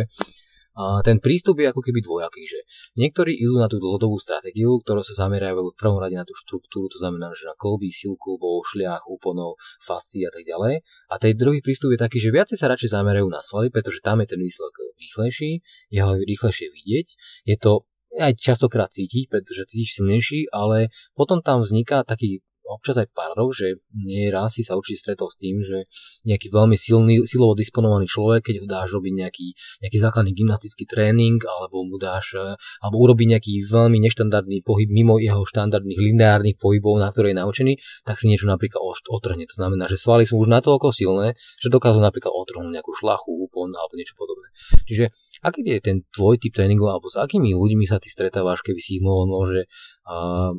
a 0.76 1.02
ten 1.02 1.24
prístup 1.24 1.58
je 1.64 1.72
ako 1.72 1.82
keby 1.82 2.04
dvojaký, 2.04 2.44
že 2.46 2.60
niektorí 3.00 3.34
idú 3.34 3.58
na 3.58 3.72
tú 3.72 3.80
dlhodobú 3.80 4.20
stratégiu, 4.20 4.84
ktorá 4.84 5.02
sa 5.02 5.26
zamerajú 5.26 5.72
v 5.72 5.80
prvom 5.80 5.98
rade 6.04 6.20
na 6.20 6.28
tú 6.28 6.36
štruktúru, 6.36 6.92
to 6.92 7.00
znamená, 7.00 7.32
že 7.32 7.48
na 7.48 7.56
klby, 7.56 7.90
silku, 7.96 8.36
klubov, 8.36 8.68
šliach, 8.68 9.08
úponov, 9.08 9.56
fascií 9.80 10.28
a 10.28 10.32
tak 10.34 10.44
ďalej. 10.44 10.84
A 11.08 11.16
ten 11.16 11.38
druhý 11.38 11.64
prístup 11.64 11.96
je 11.96 12.04
taký, 12.04 12.20
že 12.20 12.34
viacej 12.36 12.58
sa 12.60 12.68
radšej 12.68 12.92
zamerajú 12.92 13.28
na 13.32 13.40
svaly, 13.40 13.72
pretože 13.72 14.04
tam 14.04 14.20
je 14.20 14.28
ten 14.36 14.42
výsledok 14.42 14.76
rýchlejší, 15.00 15.52
je 15.94 16.00
ho 16.04 16.12
rýchlejšie 16.20 16.68
vidieť, 16.68 17.08
je 17.48 17.56
to 17.56 17.88
aj 18.16 18.34
častokrát 18.36 18.92
cítiť, 18.92 19.32
pretože 19.32 19.68
cítiš 19.72 20.02
silnejší, 20.02 20.52
ale 20.52 20.92
potom 21.16 21.40
tam 21.40 21.64
vzniká 21.64 22.04
taký 22.04 22.44
občas 22.66 22.98
aj 22.98 23.14
paradox, 23.14 23.62
že 23.62 23.78
nie 23.94 24.28
raz 24.34 24.58
si 24.58 24.66
sa 24.66 24.74
určite 24.74 25.06
stretol 25.06 25.30
s 25.30 25.38
tým, 25.38 25.62
že 25.62 25.86
nejaký 26.26 26.50
veľmi 26.50 26.74
silný, 26.74 27.22
silovo 27.30 27.54
disponovaný 27.54 28.10
človek, 28.10 28.50
keď 28.50 28.56
dáš 28.66 28.98
robiť 28.98 29.14
nejaký, 29.14 29.48
nejaký 29.86 29.98
základný 30.02 30.32
gymnastický 30.34 30.90
tréning, 30.90 31.38
alebo 31.46 31.86
mu 31.86 32.02
dáš, 32.02 32.34
e, 32.36 32.58
alebo 32.82 32.96
urobí 32.98 33.30
nejaký 33.30 33.62
veľmi 33.70 34.02
neštandardný 34.02 34.66
pohyb 34.66 34.90
mimo 34.90 35.22
jeho 35.22 35.46
štandardných 35.46 36.00
lineárnych 36.00 36.58
pohybov, 36.58 36.98
na 36.98 37.14
ktoré 37.14 37.32
je 37.34 37.42
naučený, 37.42 37.74
tak 38.02 38.18
si 38.18 38.26
niečo 38.26 38.50
napríklad 38.50 38.82
otrhne. 39.10 39.46
To 39.46 39.56
znamená, 39.56 39.86
že 39.86 40.02
svaly 40.02 40.26
sú 40.26 40.42
už 40.42 40.50
natoľko 40.50 40.90
silné, 40.90 41.38
že 41.62 41.70
dokážu 41.70 42.02
napríklad 42.02 42.34
otrhnúť 42.34 42.82
nejakú 42.82 42.92
šlachu, 42.98 43.30
úpon 43.46 43.70
alebo 43.72 43.94
niečo 43.96 44.18
podobné. 44.18 44.50
Čiže 44.90 45.14
aký 45.46 45.62
je 45.62 45.82
ten 45.82 45.98
tvoj 46.10 46.42
typ 46.42 46.54
tréningov, 46.58 46.90
alebo 46.90 47.08
s 47.12 47.18
akými 47.22 47.54
ľuďmi 47.54 47.86
sa 47.86 48.02
ty 48.02 48.10
stretávaš, 48.10 48.66
keby 48.66 48.80
si 48.82 48.98
ich 48.98 49.04
mohol 49.04 49.30
môže 49.30 49.70
a, 50.06 50.54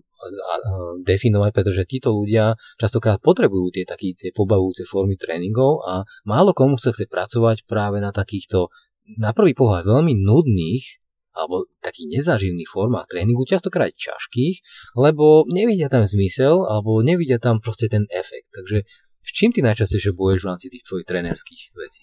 definovať, 1.07 1.51
pretože 1.55 1.87
títo 1.87 2.11
ľudia 2.11 2.59
častokrát 2.83 3.23
potrebujú 3.23 3.71
tie 3.71 3.87
také 3.87 4.19
tie 4.19 4.35
pobavujúce 4.35 4.83
formy 4.89 5.15
tréningov 5.15 5.87
a 5.87 6.03
málo 6.27 6.51
komu 6.51 6.75
sa 6.83 6.91
chce 6.91 7.07
pracovať 7.07 7.63
práve 7.63 8.03
na 8.03 8.11
takýchto 8.11 8.75
na 9.15 9.31
prvý 9.31 9.55
pohľad 9.55 9.87
veľmi 9.87 10.19
nudných 10.19 10.85
alebo 11.37 11.69
takých 11.85 12.17
nezaživných 12.17 12.67
formách 12.67 13.13
tréningu, 13.13 13.45
častokrát 13.45 13.93
ťažkých, 13.93 14.65
lebo 14.97 15.45
nevidia 15.53 15.93
tam 15.93 16.03
zmysel 16.09 16.65
alebo 16.65 17.05
nevidia 17.05 17.37
tam 17.37 17.61
proste 17.61 17.93
ten 17.93 18.09
efekt. 18.09 18.49
Takže 18.57 18.89
s 19.27 19.31
čím 19.37 19.53
ty 19.53 19.61
najčastejšie 19.61 20.17
boješ 20.17 20.47
v 20.47 20.49
rámci 20.49 20.67
tých 20.73 20.87
tvojich 20.87 21.07
trénerských 21.07 21.63
vecí? 21.77 22.03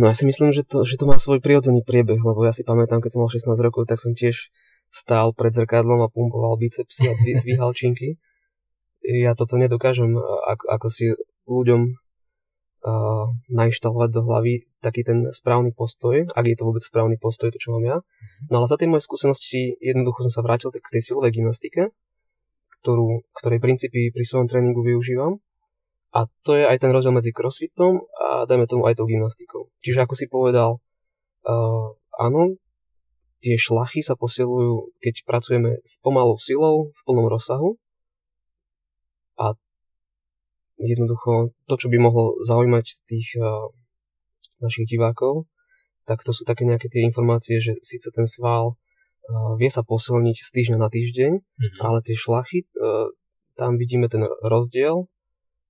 No 0.00 0.08
ja 0.08 0.14
si 0.16 0.24
myslím, 0.24 0.54
že 0.54 0.64
to, 0.64 0.86
že 0.86 0.96
to 0.96 1.04
má 1.04 1.20
svoj 1.20 1.42
prirodzený 1.44 1.84
priebeh, 1.84 2.18
lebo 2.18 2.46
ja 2.46 2.54
si 2.54 2.64
pamätám, 2.64 3.04
keď 3.04 3.10
som 3.14 3.20
mal 3.26 3.30
16 3.30 3.58
rokov, 3.58 3.90
tak 3.90 4.00
som 4.00 4.16
tiež 4.16 4.48
stál 4.90 5.30
pred 5.32 5.54
zrkadlom 5.54 6.02
a 6.02 6.12
pumpoval 6.12 6.58
bicepsy 6.58 7.10
a 7.10 7.14
dvíhal 7.46 7.72
činky. 7.72 8.18
Ja 9.00 9.32
toto 9.32 9.56
nedokážem 9.56 10.12
ako, 10.44 10.64
ako 10.68 10.86
si 10.92 11.08
ľuďom 11.48 11.80
uh, 12.84 13.26
nainštalovať 13.48 14.10
do 14.12 14.20
hlavy 14.28 14.68
taký 14.80 15.04
ten 15.04 15.28
správny 15.32 15.72
postoj, 15.72 16.24
ak 16.32 16.44
je 16.44 16.56
to 16.56 16.64
vôbec 16.68 16.84
správny 16.84 17.16
postoj, 17.20 17.52
to 17.52 17.60
čo 17.60 17.76
mám 17.76 17.84
ja. 17.84 17.96
No 18.48 18.60
ale 18.60 18.66
za 18.68 18.76
tie 18.76 18.88
moje 18.88 19.04
skúsenosti 19.04 19.76
jednoducho 19.80 20.24
som 20.28 20.40
sa 20.40 20.44
vrátil 20.44 20.72
k 20.72 20.92
tej 20.92 21.02
silovej 21.04 21.36
gymnastike, 21.40 21.92
ktorú, 22.80 23.24
ktorej 23.36 23.60
princípy 23.60 24.08
pri 24.08 24.24
svojom 24.24 24.48
tréningu 24.48 24.80
využívam. 24.80 25.40
A 26.10 26.26
to 26.42 26.58
je 26.58 26.66
aj 26.66 26.82
ten 26.82 26.90
rozdiel 26.90 27.14
medzi 27.14 27.30
crossfitom 27.30 28.02
a 28.18 28.42
dajme 28.42 28.66
tomu 28.66 28.82
aj 28.88 28.98
tou 28.98 29.06
gymnastikou. 29.06 29.70
Čiže 29.78 30.02
ako 30.08 30.14
si 30.18 30.26
povedal, 30.26 30.82
uh, 31.46 31.86
áno, 32.18 32.58
tie 33.40 33.56
šlachy 33.56 34.04
sa 34.04 34.14
posilujú, 34.14 34.92
keď 35.00 35.24
pracujeme 35.24 35.80
s 35.82 35.96
pomalou 36.00 36.36
silou 36.36 36.92
v 36.92 37.00
plnom 37.08 37.26
rozsahu 37.26 37.80
a 39.40 39.56
jednoducho 40.76 41.52
to, 41.64 41.74
čo 41.76 41.88
by 41.88 41.96
mohlo 42.00 42.36
zaujímať 42.44 42.86
tých 43.08 43.36
uh, 43.40 43.72
našich 44.60 44.88
divákov, 44.88 45.48
tak 46.04 46.20
to 46.24 46.32
sú 46.36 46.44
také 46.44 46.68
nejaké 46.68 46.92
tie 46.92 47.04
informácie, 47.04 47.60
že 47.60 47.76
síce 47.80 48.12
ten 48.12 48.28
sval 48.28 48.76
uh, 48.76 49.56
vie 49.56 49.72
sa 49.72 49.80
posilniť 49.80 50.36
z 50.36 50.50
týždňa 50.52 50.78
na 50.80 50.88
týždeň, 50.92 51.32
mm-hmm. 51.40 51.80
ale 51.80 52.04
tie 52.04 52.16
šlachy, 52.16 52.68
uh, 52.76 53.08
tam 53.56 53.80
vidíme 53.80 54.08
ten 54.08 54.24
rozdiel 54.44 55.08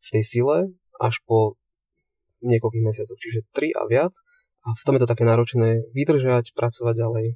v 0.02 0.08
tej 0.10 0.24
sile 0.26 0.58
až 0.98 1.22
po 1.26 1.58
niekoľkých 2.40 2.86
mesiacoch, 2.86 3.18
čiže 3.20 3.46
3 3.52 3.78
a 3.78 3.82
viac. 3.86 4.12
A 4.60 4.76
v 4.76 4.84
tom 4.84 4.96
je 4.96 5.02
to 5.04 5.10
také 5.10 5.24
náročné 5.24 5.88
vydržať, 5.96 6.52
pracovať 6.52 6.94
ďalej. 7.00 7.26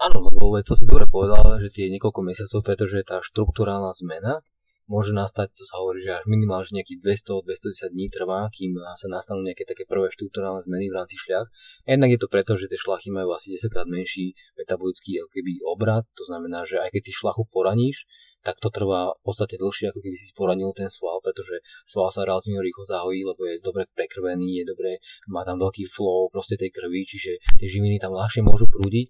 Áno, 0.00 0.22
lebo 0.26 0.56
to 0.62 0.74
si 0.74 0.84
dobre 0.88 1.06
povedal, 1.06 1.44
že 1.62 1.70
tie 1.70 1.92
niekoľko 1.92 2.20
mesiacov, 2.26 2.60
pretože 2.66 3.06
tá 3.06 3.22
štruktúrálna 3.22 3.94
zmena 3.94 4.42
môže 4.90 5.14
nastať, 5.14 5.54
to 5.54 5.62
sa 5.62 5.78
hovorí, 5.78 6.02
že 6.02 6.18
až 6.18 6.26
minimálne 6.26 6.66
že 6.66 6.74
nejakých 6.74 6.98
200-210 7.46 7.94
dní 7.94 8.10
trvá, 8.10 8.50
kým 8.50 8.74
sa 8.98 9.06
nastanú 9.06 9.46
nejaké 9.46 9.62
také 9.62 9.86
prvé 9.86 10.10
štruktúrálne 10.10 10.58
zmeny 10.66 10.90
v 10.90 10.98
rámci 10.98 11.14
šľach. 11.14 11.46
Jednak 11.86 12.10
je 12.10 12.18
to 12.18 12.26
preto, 12.26 12.58
že 12.58 12.66
tie 12.66 12.74
šlachy 12.74 13.14
majú 13.14 13.30
asi 13.30 13.54
10 13.54 13.70
krát 13.70 13.86
menší 13.86 14.34
metabolický 14.58 15.22
keby 15.30 15.62
obrad, 15.62 16.10
to 16.18 16.26
znamená, 16.26 16.66
že 16.66 16.82
aj 16.82 16.90
keď 16.90 17.02
si 17.06 17.12
šlachu 17.14 17.46
poraníš, 17.54 18.10
tak 18.40 18.56
to 18.60 18.72
trvá 18.72 19.12
v 19.12 19.22
podstate 19.22 19.60
dlhšie, 19.60 19.92
ako 19.92 20.00
keby 20.00 20.16
si 20.16 20.32
poranil 20.32 20.72
ten 20.72 20.88
sval, 20.88 21.20
pretože 21.20 21.60
sval 21.84 22.08
sa 22.08 22.24
relatívne 22.24 22.64
rýchlo 22.64 22.84
zahojí, 22.88 23.20
lebo 23.24 23.40
je 23.44 23.60
dobre 23.60 23.84
prekrvený, 23.92 24.64
je 24.64 24.66
dobre, 24.68 24.90
má 25.28 25.44
tam 25.44 25.60
veľký 25.60 25.84
flow 25.84 26.32
proste 26.32 26.56
tej 26.56 26.72
krvi, 26.72 27.04
čiže 27.04 27.36
tie 27.60 27.68
živiny 27.68 28.00
tam 28.00 28.16
ľahšie 28.16 28.40
môžu 28.40 28.68
prúdiť. 28.68 29.06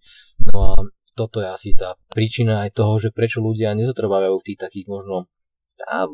No 0.51 0.75
a 0.75 0.79
toto 1.15 1.43
je 1.43 1.49
asi 1.51 1.71
tá 1.79 1.95
príčina 2.11 2.67
aj 2.67 2.75
toho, 2.75 2.99
že 2.99 3.15
prečo 3.15 3.39
ľudia 3.39 3.75
nezotrvávajú 3.79 4.35
v 4.41 4.47
tých 4.47 4.59
takých 4.59 4.87
možno 4.91 5.31
a 5.89 6.05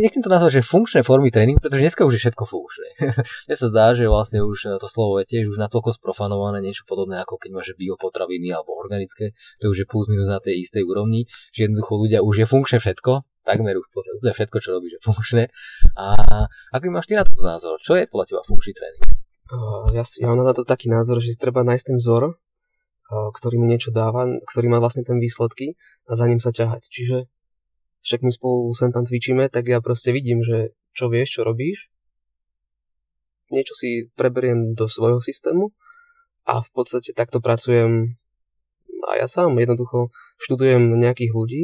nechcem 0.00 0.24
to 0.24 0.32
nazvať, 0.32 0.60
že 0.60 0.68
funkčné 0.68 1.00
formy 1.04 1.28
tréningu, 1.28 1.60
pretože 1.60 1.82
dneska 1.84 2.02
už 2.08 2.16
je 2.16 2.20
všetko 2.26 2.44
funkčné. 2.48 2.88
Mne 3.48 3.56
sa 3.56 3.66
zdá, 3.68 3.92
že 3.92 4.08
vlastne 4.08 4.40
už 4.42 4.58
eh, 4.66 4.76
to 4.80 4.88
slovo 4.88 5.20
je 5.20 5.28
tiež 5.28 5.52
už 5.52 5.58
natoľko 5.60 5.96
sprofanované, 5.96 6.64
niečo 6.64 6.88
podobné 6.88 7.20
ako 7.20 7.36
keď 7.36 7.50
máš 7.52 7.76
biopotraviny 7.76 8.52
alebo 8.52 8.76
organické, 8.76 9.36
to 9.60 9.68
už 9.70 9.84
je 9.84 9.86
plus 9.86 10.08
minus 10.08 10.28
na 10.28 10.40
tej 10.40 10.64
istej 10.64 10.82
úrovni, 10.84 11.28
že 11.52 11.68
jednoducho 11.68 11.92
ľudia 11.96 12.20
už 12.24 12.44
je 12.44 12.46
funkčné 12.48 12.78
všetko, 12.80 13.12
takmer 13.44 13.76
už 13.78 13.86
úplne 13.92 14.32
všetko, 14.32 14.56
čo 14.58 14.68
robíš, 14.74 14.98
je 14.98 15.00
funkčné. 15.04 15.42
A 15.94 16.06
aký 16.72 16.88
máš 16.90 17.06
ty 17.06 17.14
na 17.14 17.22
toto 17.22 17.44
názor? 17.46 17.78
Čo 17.78 17.94
je 17.94 18.08
podľa 18.10 18.26
teba 18.32 18.42
funkčný 18.42 18.72
tréning? 18.74 19.04
Ja, 19.94 20.02
ja 20.02 20.26
mám 20.26 20.42
na 20.42 20.50
to 20.50 20.66
taký 20.66 20.90
názor, 20.90 21.22
že 21.22 21.38
treba 21.38 21.62
nájsť 21.62 21.94
ten 21.94 21.98
vzor, 22.02 22.34
ktorý 23.06 23.62
mi 23.62 23.70
niečo 23.70 23.94
dáva, 23.94 24.26
ktorý 24.26 24.66
má 24.66 24.82
vlastne 24.82 25.06
ten 25.06 25.22
výsledky 25.22 25.78
a 26.10 26.18
za 26.18 26.26
ním 26.26 26.42
sa 26.42 26.50
ťahať. 26.50 26.82
Čiže 26.90 27.30
však 28.06 28.22
my 28.22 28.30
spolu 28.30 28.70
sem 28.70 28.94
tam 28.94 29.02
cvičíme, 29.02 29.50
tak 29.50 29.66
ja 29.66 29.82
proste 29.82 30.14
vidím, 30.14 30.46
že 30.46 30.78
čo 30.94 31.10
vieš, 31.10 31.36
čo 31.36 31.42
robíš. 31.42 31.90
Niečo 33.50 33.74
si 33.74 34.06
preberiem 34.14 34.78
do 34.78 34.86
svojho 34.86 35.18
systému 35.18 35.74
a 36.46 36.62
v 36.62 36.70
podstate 36.70 37.10
takto 37.10 37.42
pracujem 37.42 38.14
a 39.06 39.18
ja 39.18 39.26
sám 39.26 39.58
jednoducho 39.58 40.14
študujem 40.38 40.98
nejakých 40.98 41.32
ľudí 41.34 41.62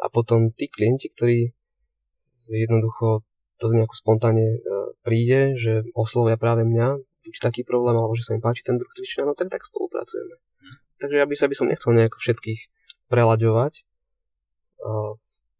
a 0.00 0.08
potom 0.08 0.52
tí 0.52 0.68
klienti, 0.68 1.12
ktorí 1.12 1.52
jednoducho 2.48 3.24
to 3.60 3.70
nejako 3.70 3.94
spontánne 3.94 4.58
e, 4.58 4.60
príde, 5.06 5.54
že 5.54 5.86
oslovia 5.94 6.34
práve 6.34 6.66
mňa, 6.66 6.98
buď 6.98 7.34
taký 7.38 7.62
problém, 7.62 7.94
alebo 7.94 8.18
že 8.18 8.26
sa 8.26 8.34
im 8.34 8.42
páči 8.42 8.66
ten 8.66 8.74
druh 8.74 8.90
cvičenia, 8.90 9.30
no 9.30 9.38
tak 9.38 9.48
tak 9.54 9.62
spolupracujeme. 9.62 10.34
Hm. 10.34 10.76
Takže 10.98 11.16
ja 11.22 11.26
by, 11.28 11.34
sa, 11.38 11.46
by 11.46 11.54
som 11.54 11.70
nechcel 11.70 11.94
nejako 11.94 12.18
všetkých 12.18 12.60
prelaďovať. 13.06 13.86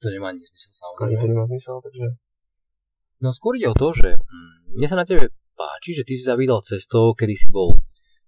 To 0.03 0.09
nemá 0.11 0.35
ani 0.35 0.43
zmysel 0.43 0.73
samozrejme. 0.75 1.07
Ani 1.07 1.17
to 1.17 1.27
nemá 1.31 1.45
zmysel, 1.47 1.77
takže... 1.79 2.07
No 3.23 3.31
skôr 3.31 3.55
ide 3.55 3.71
o 3.71 3.77
to, 3.79 3.95
že 3.95 4.19
hm, 4.19 4.83
mne 4.83 4.87
sa 4.91 4.99
na 4.99 5.07
tebe 5.07 5.31
páči, 5.55 5.95
že 5.95 6.03
ty 6.03 6.19
si 6.19 6.27
sa 6.27 6.35
vydal 6.35 6.59
cestou, 6.67 7.15
kedy 7.15 7.35
si 7.39 7.47
bol 7.55 7.79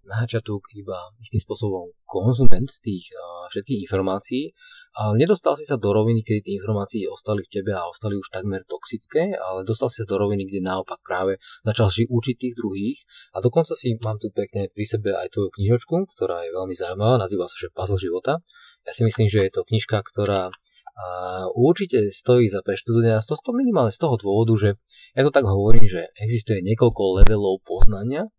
na 0.05 0.21
začiatok 0.21 0.69
iba 0.77 1.01
istým 1.17 1.41
spôsobom 1.41 1.89
konzument 2.05 2.69
tých 2.85 3.09
uh, 3.17 3.49
všetkých 3.49 3.89
informácií, 3.89 4.53
ale 5.01 5.17
nedostal 5.17 5.57
si 5.57 5.65
sa 5.65 5.81
do 5.81 5.91
roviny, 5.91 6.21
kedy 6.21 6.45
tie 6.45 6.55
informácie 6.61 7.09
ostali 7.09 7.41
v 7.41 7.51
tebe 7.51 7.73
a 7.73 7.89
ostali 7.89 8.15
už 8.21 8.29
takmer 8.29 8.69
toxické, 8.69 9.33
ale 9.33 9.65
dostal 9.65 9.89
si 9.89 10.05
sa 10.05 10.07
do 10.09 10.21
roviny, 10.21 10.45
kde 10.45 10.61
naopak 10.61 11.01
práve 11.01 11.41
začal 11.65 11.89
si 11.89 12.05
učiť 12.05 12.37
tých 12.37 12.55
druhých 12.55 13.01
a 13.33 13.41
dokonca 13.41 13.73
si 13.73 13.97
mám 14.05 14.21
tu 14.21 14.29
pekne 14.29 14.69
pri 14.69 14.85
sebe 14.85 15.17
aj 15.17 15.33
tvoju 15.33 15.49
knižočku, 15.57 15.97
ktorá 16.17 16.45
je 16.45 16.53
veľmi 16.53 16.75
zaujímavá, 16.77 17.17
nazýva 17.17 17.49
sa 17.49 17.57
že 17.57 17.73
Puzzle 17.73 18.01
života. 18.01 18.45
Ja 18.85 18.93
si 18.93 19.09
myslím, 19.09 19.27
že 19.33 19.49
je 19.49 19.53
to 19.57 19.65
knižka, 19.65 20.05
ktorá 20.05 20.53
a 20.95 21.07
určite 21.51 22.15
stojí 22.15 22.47
za 22.47 22.63
preštudovanie 22.63 23.19
a 23.19 23.23
to, 23.23 23.35
to 23.35 23.51
minimálne 23.51 23.91
z 23.91 23.99
toho 23.99 24.15
dôvodu, 24.15 24.55
že 24.55 24.71
ja 25.19 25.27
to 25.27 25.35
tak 25.35 25.43
hovorím, 25.43 25.91
že 25.91 26.15
existuje 26.23 26.63
niekoľko 26.63 27.23
levelov 27.23 27.67
poznania 27.67 28.31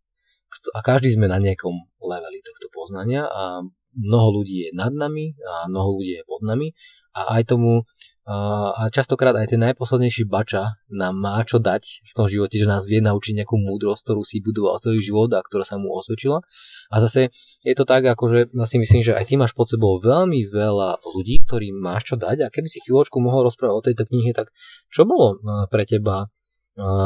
a 0.72 0.80
každý 0.80 1.12
sme 1.12 1.28
na 1.28 1.36
nejakom 1.44 1.76
leveli 2.00 2.40
tohto 2.40 2.72
poznania 2.72 3.28
a 3.28 3.60
mnoho 3.96 4.42
ľudí 4.42 4.68
je 4.68 4.70
nad 4.72 4.96
nami 4.96 5.36
a 5.44 5.68
mnoho 5.68 6.00
ľudí 6.00 6.20
je 6.20 6.24
pod 6.24 6.42
nami 6.48 6.72
a 7.12 7.40
aj 7.40 7.52
tomu 7.52 7.84
a 8.26 8.90
častokrát 8.90 9.38
aj 9.38 9.54
ten 9.54 9.62
najposlednejší 9.62 10.26
bača 10.26 10.82
nám 10.90 11.14
má 11.14 11.46
čo 11.46 11.62
dať 11.62 12.02
v 12.10 12.14
tom 12.18 12.26
živote, 12.26 12.58
že 12.58 12.66
nás 12.66 12.82
vie 12.90 12.98
naučiť 12.98 13.38
nejakú 13.38 13.54
múdrosť, 13.54 14.02
ktorú 14.02 14.26
si 14.26 14.42
budoval 14.42 14.82
celý 14.82 14.98
život 14.98 15.30
a 15.38 15.46
ktorá 15.46 15.62
sa 15.62 15.78
mu 15.78 15.94
osvedčila. 15.94 16.42
A 16.90 16.96
zase 17.06 17.30
je 17.62 17.76
to 17.78 17.86
tak, 17.86 18.02
akože 18.02 18.50
ja 18.50 18.66
si 18.66 18.82
myslím, 18.82 19.06
že 19.06 19.14
aj 19.14 19.30
ty 19.30 19.38
máš 19.38 19.54
pod 19.54 19.70
sebou 19.70 20.02
veľmi 20.02 20.50
veľa 20.50 21.06
ľudí, 21.06 21.46
ktorým 21.46 21.78
máš 21.78 22.10
čo 22.10 22.16
dať 22.18 22.42
a 22.42 22.50
keby 22.50 22.66
si 22.66 22.82
chvíľočku 22.82 23.22
mohol 23.22 23.46
rozprávať 23.46 23.76
o 23.78 23.86
tejto 23.86 24.04
knihe, 24.10 24.34
tak 24.34 24.50
čo 24.90 25.06
bolo 25.06 25.38
pre 25.70 25.86
teba 25.86 26.34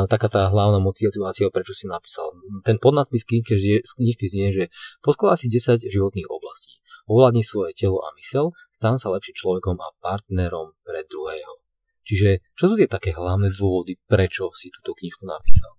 taká 0.07 0.31
tá 0.31 0.47
hlavná 0.47 0.79
motivácia, 0.79 1.51
prečo 1.51 1.75
si 1.75 1.85
napísal. 1.85 2.31
Ten 2.63 2.79
podnadpis 2.79 3.27
knižky 3.27 4.25
znie, 4.25 4.55
že 4.55 4.63
podkladá 5.03 5.35
si 5.35 5.51
10 5.51 5.83
životných 5.83 6.31
oblastí. 6.31 6.78
Ovládni 7.09 7.41
svoje 7.41 7.73
telo 7.73 7.97
a 8.05 8.13
mysel, 8.21 8.53
stan 8.69 9.01
sa 9.01 9.09
lepším 9.09 9.33
človekom 9.33 9.81
a 9.81 9.89
partnerom 9.97 10.77
pre 10.85 11.01
druhého. 11.09 11.57
Čiže 12.05 12.41
čo 12.53 12.69
sú 12.69 12.77
tie 12.77 12.85
také 12.85 13.17
hlavné 13.17 13.49
dôvody, 13.49 13.97
prečo 14.05 14.53
si 14.53 14.69
túto 14.69 14.93
knižku 14.93 15.25
napísal? 15.25 15.73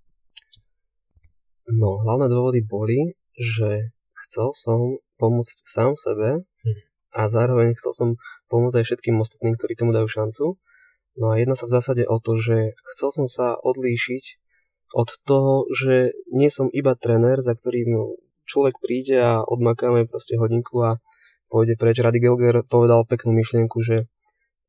No, 1.71 2.03
hlavné 2.03 2.27
dôvody 2.27 2.67
boli, 2.67 3.15
že 3.39 3.95
chcel 4.27 4.51
som 4.51 4.99
pomôcť 5.23 5.63
sám 5.63 5.95
sebe 5.95 6.43
hm. 6.43 6.79
a 7.15 7.31
zároveň 7.31 7.79
chcel 7.79 7.93
som 7.95 8.09
pomôcť 8.51 8.83
aj 8.83 8.87
všetkým 8.91 9.17
ostatným, 9.23 9.55
ktorí 9.55 9.79
tomu 9.79 9.95
dajú 9.95 10.11
šancu. 10.11 10.59
No 11.19 11.31
a 11.31 11.39
jedna 11.39 11.55
sa 11.55 11.71
v 11.71 11.75
zásade 11.79 12.03
o 12.07 12.19
to, 12.19 12.39
že 12.39 12.75
chcel 12.95 13.11
som 13.15 13.27
sa 13.31 13.55
odlíšiť 13.63 14.25
od 14.99 15.11
toho, 15.23 15.71
že 15.71 16.11
nie 16.35 16.51
som 16.51 16.67
iba 16.75 16.99
tréner, 16.99 17.39
za 17.39 17.55
ktorým 17.55 18.19
človek 18.47 18.83
príde 18.83 19.19
a 19.23 19.47
odmakáme 19.47 20.11
proste 20.11 20.35
hodinku 20.35 20.83
a 20.83 20.99
pôjde 21.51 21.75
preč. 21.75 21.99
Rady 21.99 22.23
Gelger 22.23 22.63
povedal 22.63 23.03
peknú 23.03 23.35
myšlienku, 23.35 23.83
že 23.83 24.07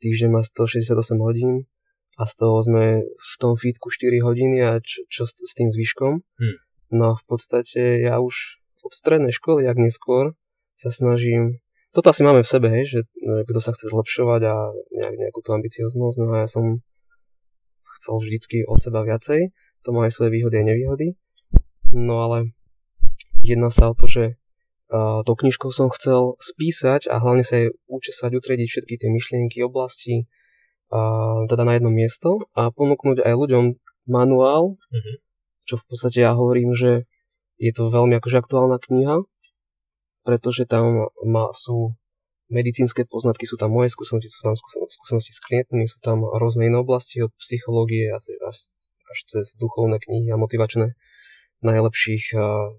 týždeň 0.01 0.29
má 0.33 0.41
168 0.41 0.97
hodín 1.21 1.69
a 2.17 2.25
z 2.25 2.33
toho 2.35 2.57
sme 2.65 3.05
v 3.05 3.33
tom 3.37 3.53
fitku 3.53 3.93
4 3.93 4.25
hodiny 4.25 4.57
a 4.65 4.81
čo, 4.81 5.05
čo 5.07 5.23
s, 5.29 5.37
s 5.37 5.53
tým 5.53 5.69
zvyškom. 5.69 6.25
Hmm. 6.25 6.57
No 6.91 7.13
a 7.13 7.17
v 7.17 7.23
podstate 7.23 8.01
ja 8.01 8.17
už 8.17 8.59
od 8.81 8.91
strednej 8.91 9.31
školy, 9.31 9.69
jak 9.69 9.77
neskôr, 9.77 10.33
sa 10.73 10.89
snažím 10.89 11.61
toto 11.91 12.07
asi 12.07 12.23
máme 12.23 12.39
v 12.39 12.47
sebe, 12.47 12.71
hej, 12.71 12.87
že 12.87 12.99
kto 13.19 13.59
sa 13.59 13.75
chce 13.75 13.91
zlepšovať 13.91 14.41
a 14.47 14.55
nejak, 14.95 15.15
nejakú 15.27 15.39
tú 15.43 15.51
ambicioznosť, 15.51 16.17
no 16.23 16.27
a 16.31 16.47
ja 16.47 16.47
som 16.47 16.79
chcel 17.99 18.15
vždycky 18.15 18.63
od 18.63 18.79
seba 18.79 19.03
viacej, 19.03 19.51
to 19.83 19.89
má 19.91 20.07
aj 20.07 20.15
svoje 20.15 20.31
výhody 20.39 20.63
a 20.63 20.67
nevýhody, 20.71 21.19
no 21.91 22.23
ale 22.23 22.55
jedná 23.43 23.67
sa 23.75 23.91
o 23.91 23.97
to, 23.97 24.07
že 24.07 24.39
tou 24.91 25.35
knižkou 25.39 25.71
som 25.71 25.87
chcel 25.87 26.35
spísať 26.43 27.07
a 27.07 27.23
hlavne 27.23 27.47
sa 27.47 27.63
jej 27.63 27.71
učesať, 27.87 28.35
utrediť 28.35 28.67
všetky 28.67 28.93
tie 28.99 29.09
myšlienky, 29.09 29.63
oblasti, 29.63 30.27
teda 31.47 31.63
na 31.63 31.79
jedno 31.79 31.87
miesto 31.87 32.43
a 32.51 32.67
ponúknuť 32.75 33.23
aj 33.23 33.33
ľuďom 33.39 33.65
manuál, 34.11 34.75
mm-hmm. 34.91 35.15
čo 35.63 35.79
v 35.79 35.85
podstate 35.87 36.19
ja 36.19 36.35
hovorím, 36.35 36.75
že 36.75 37.07
je 37.55 37.71
to 37.71 37.87
veľmi 37.87 38.19
akože 38.19 38.43
aktuálna 38.43 38.83
kniha, 38.83 39.23
pretože 40.27 40.67
tam 40.67 41.07
má, 41.23 41.55
sú 41.55 41.95
medicínske 42.51 43.07
poznatky, 43.07 43.47
sú 43.47 43.55
tam 43.55 43.71
moje 43.71 43.95
skúsenosti, 43.95 44.27
sú 44.27 44.43
tam 44.43 44.59
skúsenosti 44.59 45.31
s 45.31 45.39
klientmi, 45.39 45.87
sú 45.87 46.03
tam 46.03 46.27
rôzne 46.27 46.67
iné 46.67 46.83
oblasti 46.83 47.23
od 47.23 47.31
psychológie 47.39 48.11
až, 48.11 48.35
až 48.43 49.19
cez 49.31 49.55
duchovné 49.55 50.03
knihy 50.03 50.27
a 50.35 50.41
motivačné 50.41 50.99
najlepších 51.63 52.35
uh, 52.35 52.75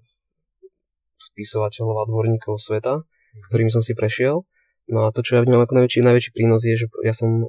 spisovateľov 1.31 2.03
a 2.03 2.09
dvorníkov 2.09 2.59
sveta, 2.59 2.99
mm. 2.99 3.41
ktorými 3.47 3.71
som 3.71 3.79
si 3.79 3.95
prešiel. 3.95 4.43
No 4.91 5.07
a 5.07 5.15
to, 5.15 5.23
čo 5.23 5.39
ja 5.39 5.43
vnímam 5.43 5.63
ako 5.63 5.79
najväčší, 5.79 6.03
najväčší 6.03 6.31
prínos 6.35 6.67
je, 6.67 6.75
že 6.75 6.85
ja 7.07 7.15
som 7.15 7.47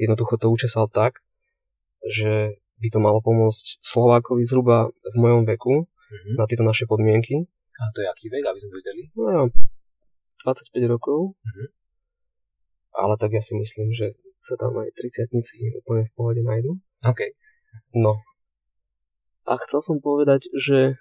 jednoducho 0.00 0.40
to 0.40 0.48
učesal 0.48 0.88
tak, 0.88 1.20
že 2.08 2.56
by 2.80 2.88
to 2.88 2.96
malo 2.96 3.20
pomôcť 3.20 3.84
Slovákovi 3.84 4.48
zhruba 4.48 4.88
v 4.88 5.16
mojom 5.20 5.44
veku 5.44 5.84
mm-hmm. 5.84 6.34
na 6.40 6.48
tieto 6.48 6.64
naše 6.64 6.88
podmienky, 6.88 7.44
a 7.80 7.88
to 7.96 8.04
je 8.04 8.08
aký 8.12 8.28
vek, 8.28 8.44
aby 8.44 8.60
sme 8.60 8.72
vedeli? 8.76 9.02
No 9.16 9.24
ja 9.32 9.42
25 10.44 10.76
rokov. 10.84 11.32
Mm-hmm. 11.40 11.68
Ale 13.00 13.14
tak 13.16 13.32
ja 13.32 13.40
si 13.40 13.56
myslím, 13.56 13.96
že 13.96 14.12
sa 14.40 14.56
tam 14.60 14.76
aj 14.76 14.92
30 14.92 15.32
úplne 15.80 16.04
v 16.04 16.12
pohode 16.12 16.40
nájdu. 16.44 16.76
OK. 17.08 17.20
No. 17.96 18.20
A 19.48 19.56
chcel 19.64 19.80
som 19.80 19.96
povedať, 20.00 20.48
že 20.52 21.00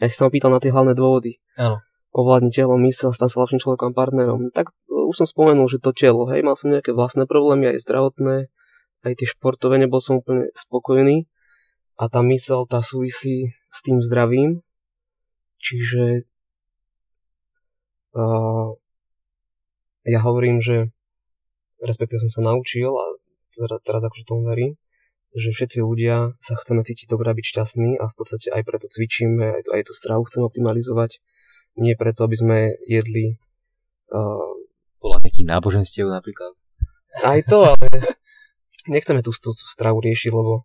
ja 0.00 0.06
si 0.08 0.16
sa 0.16 0.28
pýtal 0.28 0.52
na 0.52 0.60
tie 0.60 0.72
hlavné 0.72 0.92
dôvody. 0.92 1.40
Áno. 1.56 1.80
Ovládni 2.16 2.48
telo, 2.48 2.80
mysel, 2.80 3.12
stan 3.12 3.28
sa 3.28 3.44
lepším 3.44 3.60
človekom 3.60 3.92
partnerom. 3.92 4.48
Tak 4.52 4.72
uh, 4.88 5.08
už 5.08 5.24
som 5.24 5.28
spomenul, 5.28 5.68
že 5.68 5.80
to 5.80 5.92
telo, 5.92 6.28
hej, 6.32 6.40
mal 6.40 6.56
som 6.56 6.72
nejaké 6.72 6.96
vlastné 6.96 7.28
problémy, 7.28 7.76
aj 7.76 7.84
zdravotné, 7.84 8.48
aj 9.04 9.12
tie 9.16 9.28
športové, 9.28 9.76
nebol 9.76 10.00
som 10.00 10.24
úplne 10.24 10.48
spokojný. 10.56 11.28
A 11.96 12.12
tá 12.12 12.20
mysel, 12.24 12.68
tá 12.68 12.84
súvisí 12.84 13.56
s 13.72 13.80
tým 13.80 14.04
zdravím, 14.04 14.66
Čiže 15.66 16.28
uh, 18.14 18.68
ja 20.06 20.20
hovorím, 20.22 20.62
že 20.62 20.92
respektíve 21.82 22.22
som 22.22 22.30
sa 22.30 22.54
naučil 22.54 22.92
a 22.92 23.04
teraz 23.82 24.04
akože 24.04 24.28
tomu 24.28 24.46
verím, 24.46 24.78
že 25.36 25.52
všetci 25.52 25.84
ľudia 25.84 26.32
sa 26.40 26.56
chceme 26.56 26.80
cítiť 26.80 27.12
dobre 27.12 27.28
byť 27.28 27.44
šťastní 27.44 28.00
a 28.00 28.08
v 28.08 28.14
podstate 28.16 28.48
aj 28.48 28.62
preto 28.64 28.88
cvičíme, 28.88 29.60
aj, 29.60 29.62
aj 29.68 29.82
tú 29.84 29.92
stravu 29.92 30.24
chceme 30.24 30.48
optimalizovať. 30.48 31.20
Nie 31.76 31.92
preto, 31.92 32.24
aby 32.24 32.36
sme 32.40 32.58
jedli 32.88 33.36
uh, 34.08 34.52
podľa 34.96 35.28
nejakých 35.28 35.48
náboženstiev 35.52 36.08
napríklad. 36.08 36.56
Aj 37.20 37.36
to, 37.44 37.68
ale 37.68 37.86
nechceme 38.88 39.20
tú, 39.20 39.28
tú, 39.36 39.52
tú 39.52 39.66
stravu 39.68 40.00
riešiť, 40.00 40.32
lebo 40.32 40.64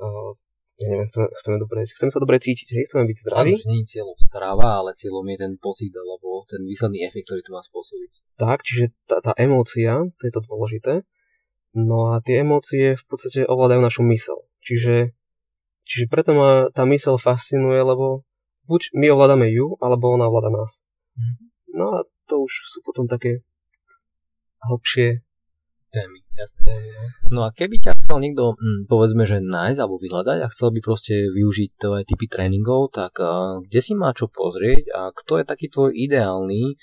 uh, 0.00 0.32
ja 0.80 0.86
neviem, 0.90 1.06
chceme, 1.06 1.28
chceme, 1.30 1.56
dobre, 1.60 1.86
chceme 1.86 2.10
sa 2.10 2.18
dobre 2.18 2.36
cítiť, 2.42 2.68
hej, 2.74 2.84
chceme 2.90 3.04
byť 3.06 3.18
zdraví. 3.20 3.52
Áno, 3.54 3.62
že 3.62 3.70
nie 3.70 3.80
je 3.84 3.90
cieľom 3.94 4.16
strava, 4.18 4.82
ale 4.82 4.90
cieľom 4.96 5.22
je 5.30 5.36
ten 5.38 5.52
pocit 5.60 5.92
alebo 5.94 6.42
ten 6.50 6.64
výsledný 6.66 7.06
efekt, 7.06 7.30
ktorý 7.30 7.40
to 7.46 7.54
má 7.54 7.62
spôsobiť. 7.62 8.10
Tak, 8.40 8.66
čiže 8.66 8.90
tá, 9.06 9.22
tá 9.22 9.32
emócia, 9.38 10.02
to 10.18 10.22
je 10.24 10.32
to 10.34 10.42
dôležité. 10.42 11.06
No 11.74 12.14
a 12.14 12.22
tie 12.22 12.46
emócie 12.46 12.94
v 12.94 13.04
podstate 13.04 13.42
ovládajú 13.44 13.82
našu 13.82 14.02
mysel. 14.06 14.46
Čiže, 14.62 15.10
čiže 15.82 16.06
preto 16.06 16.30
ma 16.32 16.70
tá 16.70 16.86
mysel 16.86 17.18
fascinuje, 17.18 17.82
lebo 17.82 18.22
buď 18.70 18.94
my 18.94 19.10
ovládame 19.10 19.50
ju, 19.50 19.74
alebo 19.82 20.14
ona 20.14 20.30
ovláda 20.30 20.54
nás. 20.54 20.86
Mm. 21.18 21.34
No 21.74 21.84
a 21.98 22.06
to 22.30 22.46
už 22.46 22.52
sú 22.70 22.78
potom 22.86 23.10
také 23.10 23.42
hlbšie 24.64 25.20
témy, 25.94 26.18
jasné. 26.34 26.74
No 27.30 27.46
a 27.46 27.54
keby 27.54 27.78
ťa 27.78 27.94
chcel 28.02 28.18
niekto, 28.18 28.58
hm, 28.58 28.90
povedzme, 28.90 29.22
že 29.22 29.38
nájsť 29.38 29.78
alebo 29.78 30.02
vyhľadať 30.02 30.38
a 30.42 30.50
chcel 30.50 30.74
by 30.74 30.80
proste 30.82 31.14
využiť 31.30 31.70
tvoje 31.78 32.02
typy 32.02 32.26
tréningov, 32.26 32.90
tak 32.90 33.14
uh, 33.22 33.62
kde 33.62 33.80
si 33.82 33.94
má 33.94 34.10
čo 34.10 34.26
pozrieť 34.26 34.90
a 34.90 35.00
kto 35.14 35.38
je 35.38 35.44
taký 35.46 35.66
tvoj 35.70 35.94
ideálny 35.94 36.74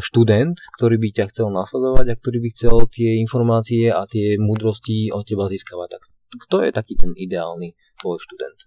študent, 0.00 0.56
ktorý 0.78 0.96
by 0.96 1.08
ťa 1.12 1.24
chcel 1.34 1.52
nasledovať 1.52 2.06
a 2.08 2.18
ktorý 2.18 2.38
by 2.40 2.48
chcel 2.56 2.76
tie 2.88 3.20
informácie 3.20 3.92
a 3.92 4.08
tie 4.08 4.40
múdrosti 4.40 5.12
od 5.12 5.28
teba 5.28 5.50
získavať. 5.50 6.00
Tak 6.00 6.02
kto 6.48 6.56
je 6.64 6.70
taký 6.70 6.94
ten 6.96 7.12
ideálny 7.12 7.74
tvoj 8.00 8.16
študent? 8.22 8.58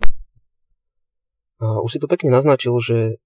Už 1.64 1.90
si 1.90 2.00
to 2.04 2.12
pekne 2.12 2.30
naznačil, 2.30 2.76
že 2.84 3.24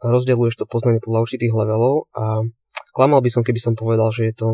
rozdeľuješ 0.00 0.56
to 0.56 0.64
poznanie 0.64 1.04
podľa 1.04 1.28
určitých 1.28 1.52
levelov 1.52 2.08
a 2.16 2.48
klamal 2.96 3.20
by 3.20 3.28
som, 3.28 3.44
keby 3.44 3.60
som 3.60 3.76
povedal, 3.76 4.08
že 4.08 4.32
je 4.32 4.34
to 4.34 4.48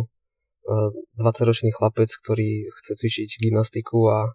20-ročný 1.23 1.71
chlapec, 1.71 2.11
ktorý 2.11 2.67
chce 2.83 2.99
cvičiť 2.99 3.39
gymnastiku 3.39 4.11
a 4.11 4.35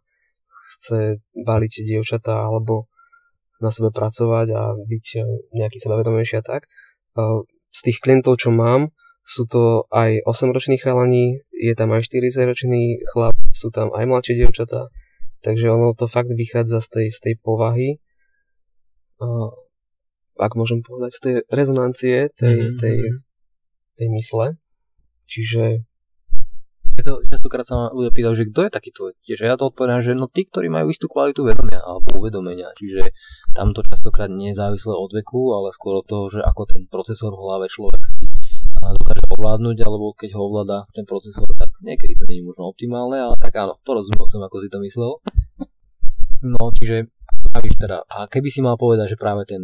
chce 0.71 1.19
baliť 1.35 1.83
dievčatá 1.83 2.47
alebo 2.47 2.87
na 3.59 3.67
sebe 3.69 3.91
pracovať 3.91 4.47
a 4.55 4.73
byť 4.73 5.05
nejaký 5.51 5.77
sebavedomejší 5.83 6.39
a 6.39 6.43
tak. 6.47 6.71
Z 7.71 7.79
tých 7.87 7.99
klientov, 8.03 8.39
čo 8.39 8.51
mám, 8.51 8.91
sú 9.21 9.47
to 9.47 9.87
aj 9.93 10.25
8-roční 10.27 10.81
chalani, 10.81 11.45
je 11.53 11.73
tam 11.77 11.93
aj 11.93 12.03
40-ročný 12.03 13.05
chlap, 13.13 13.37
sú 13.55 13.71
tam 13.71 13.93
aj 13.95 14.03
mladšie 14.09 14.43
dievčatá, 14.43 14.91
takže 15.45 15.71
ono 15.71 15.93
to 15.95 16.09
fakt 16.09 16.33
vychádza 16.33 16.83
z 16.83 16.87
tej, 16.89 17.07
z 17.13 17.19
tej 17.21 17.33
povahy, 17.39 18.01
ak 20.41 20.51
môžem 20.57 20.81
povedať, 20.81 21.11
z 21.13 21.21
tej 21.21 21.33
rezonancie 21.53 22.33
tej, 22.33 22.57
mm-hmm. 22.57 22.79
tej, 22.81 22.97
tej 24.01 24.07
mysle. 24.09 24.57
Čiže 25.29 25.85
to 27.01 27.23
častokrát 27.29 27.65
sa 27.65 27.75
ma 27.77 27.85
ľudia 27.89 28.13
pýtajú, 28.13 28.33
že 28.35 28.49
kto 28.53 28.59
je 28.67 28.71
taký 28.73 28.89
tvoj 28.93 29.11
tiež. 29.25 29.47
Ja 29.47 29.57
to 29.57 29.73
odpovedám, 29.73 30.05
že 30.05 30.13
no 30.13 30.29
tí, 30.29 30.45
ktorí 30.45 30.69
majú 30.69 30.93
istú 30.93 31.09
kvalitu 31.09 31.41
vedomia 31.41 31.81
alebo 31.81 32.21
uvedomenia. 32.21 32.69
Čiže 32.77 33.09
tam 33.51 33.75
to 33.75 33.83
častokrát 33.83 34.31
nie 34.31 34.51
je 34.51 34.59
závislé 34.59 34.95
od 34.95 35.11
veku, 35.11 35.51
ale 35.53 35.75
skôr 35.75 35.99
od 35.99 36.07
toho, 36.07 36.31
že 36.31 36.39
ako 36.41 36.63
ten 36.67 36.87
procesor 36.87 37.35
v 37.35 37.43
hlave 37.43 37.67
človek 37.67 38.01
si 38.07 38.15
dokáže 38.81 39.23
ovládnuť, 39.37 39.77
alebo 39.85 40.15
keď 40.17 40.29
ho 40.39 40.41
ovláda 40.47 40.89
ten 40.95 41.05
procesor, 41.05 41.45
tak 41.53 41.69
niekedy 41.85 42.17
to 42.17 42.25
nie 42.25 42.41
je 42.41 42.47
možno 42.49 42.71
optimálne, 42.71 43.19
ale 43.19 43.35
tak 43.37 43.53
áno, 43.59 43.77
porozumel 43.85 44.25
som, 44.25 44.41
ako 44.41 44.57
si 44.57 44.67
to 44.71 44.81
myslel. 44.81 45.21
No, 46.41 46.73
čiže 46.73 47.13
pravíš 47.53 47.77
teda, 47.77 48.01
a 48.09 48.25
keby 48.25 48.49
si 48.49 48.65
mal 48.65 48.73
povedať, 48.79 49.13
že 49.13 49.21
práve 49.21 49.45
ten 49.45 49.61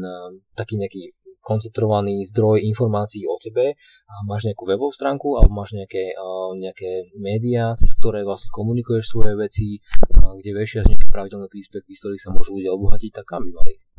taký 0.54 0.78
nejaký 0.78 1.16
koncentrovaný 1.47 2.27
zdroj 2.27 2.60
informácií 2.67 3.23
o 3.23 3.39
tebe 3.39 3.79
a 3.79 4.27
máš 4.27 4.51
nejakú 4.51 4.67
webovú 4.67 4.91
stránku 4.91 5.39
alebo 5.39 5.55
máš 5.55 5.79
nejaké, 5.79 6.12
uh, 6.19 6.51
nejaké 6.60 7.07
médiá, 7.15 7.71
cez 7.79 7.95
ktoré 7.95 8.27
vlastne 8.27 8.51
komunikuješ 8.51 9.15
svoje 9.15 9.39
veci, 9.39 9.79
uh, 9.79 10.36
kde 10.36 10.51
vešiaš 10.51 10.91
nejaké 10.91 11.07
pravidelné 11.07 11.47
príspevky, 11.47 11.95
z 11.95 12.03
ktorých 12.03 12.19
sa 12.19 12.36
môžu 12.36 12.60
ľudia 12.60 12.75
obohatiť, 12.75 13.15
tak 13.15 13.31
kam 13.31 13.47
by 13.47 13.55
mali 13.55 13.79
ísť? 13.79 13.95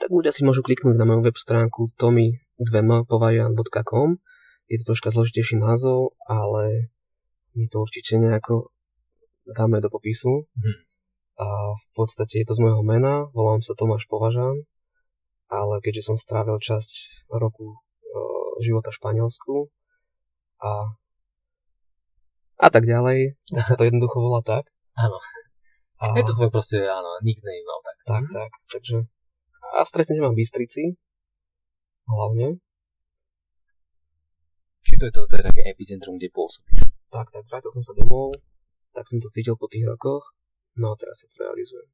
Tak 0.00 0.08
ľudia 0.08 0.32
si 0.32 0.48
môžu 0.48 0.64
kliknúť 0.64 0.96
na 0.96 1.04
moju 1.04 1.28
web 1.28 1.36
stránku 1.36 1.92
tomy2mpovajan.com 2.00 4.16
Je 4.72 4.80
to 4.80 4.88
troška 4.88 5.12
zložitejší 5.12 5.60
názov, 5.60 6.16
ale 6.24 6.88
my 7.52 7.68
to 7.68 7.84
určite 7.84 8.16
nejako 8.16 8.72
dáme 9.44 9.84
do 9.84 9.92
popisu. 9.92 10.48
Hmm. 10.48 10.80
A 11.34 11.74
v 11.76 11.86
podstate 11.92 12.40
je 12.40 12.46
to 12.48 12.56
z 12.56 12.62
môjho 12.62 12.86
mena, 12.86 13.26
volám 13.34 13.58
sa 13.60 13.74
Tomáš 13.76 14.08
Považan 14.08 14.64
ale 15.54 15.78
keďže 15.78 16.10
som 16.10 16.16
strávil 16.18 16.58
časť 16.58 17.26
roku 17.30 17.78
uh, 17.78 18.50
života 18.58 18.90
v 18.90 18.98
Španielsku 18.98 19.70
a 20.62 20.98
a 22.54 22.68
tak 22.70 22.86
ďalej, 22.86 23.34
tak 23.50 23.64
sa 23.66 23.74
to 23.74 23.84
jednoducho 23.84 24.18
volá 24.22 24.40
tak. 24.40 24.70
Áno. 25.04 25.18
A... 25.98 26.14
Je 26.18 26.26
to 26.26 26.34
tvoj 26.36 26.50
proste, 26.50 26.82
áno, 26.84 27.16
nickname, 27.22 27.64
no 27.64 27.80
tak. 27.80 27.98
Tak, 28.04 28.22
mm. 28.28 28.32
tak, 28.34 28.50
takže 28.66 28.96
a 29.74 29.82
stretnete 29.82 30.20
ma 30.20 30.30
v 30.30 30.38
Bystrici 30.38 30.94
hlavne. 32.06 32.60
Či 34.84 35.00
to 35.00 35.08
je, 35.08 35.12
to, 35.14 35.24
to 35.24 35.34
je 35.40 35.44
také 35.48 35.62
epicentrum, 35.64 36.20
kde 36.20 36.28
pôsobíš? 36.28 36.92
Tak, 37.08 37.32
tak, 37.32 37.48
vrátil 37.48 37.72
som 37.72 37.80
sa 37.80 37.96
domov, 37.96 38.36
tak 38.92 39.08
som 39.08 39.18
to 39.18 39.32
cítil 39.32 39.56
po 39.56 39.66
tých 39.66 39.88
rokoch, 39.88 40.36
no 40.76 40.92
a 40.92 40.98
teraz 41.00 41.24
sa 41.24 41.26
to 41.32 41.40
realizuje. 41.40 41.88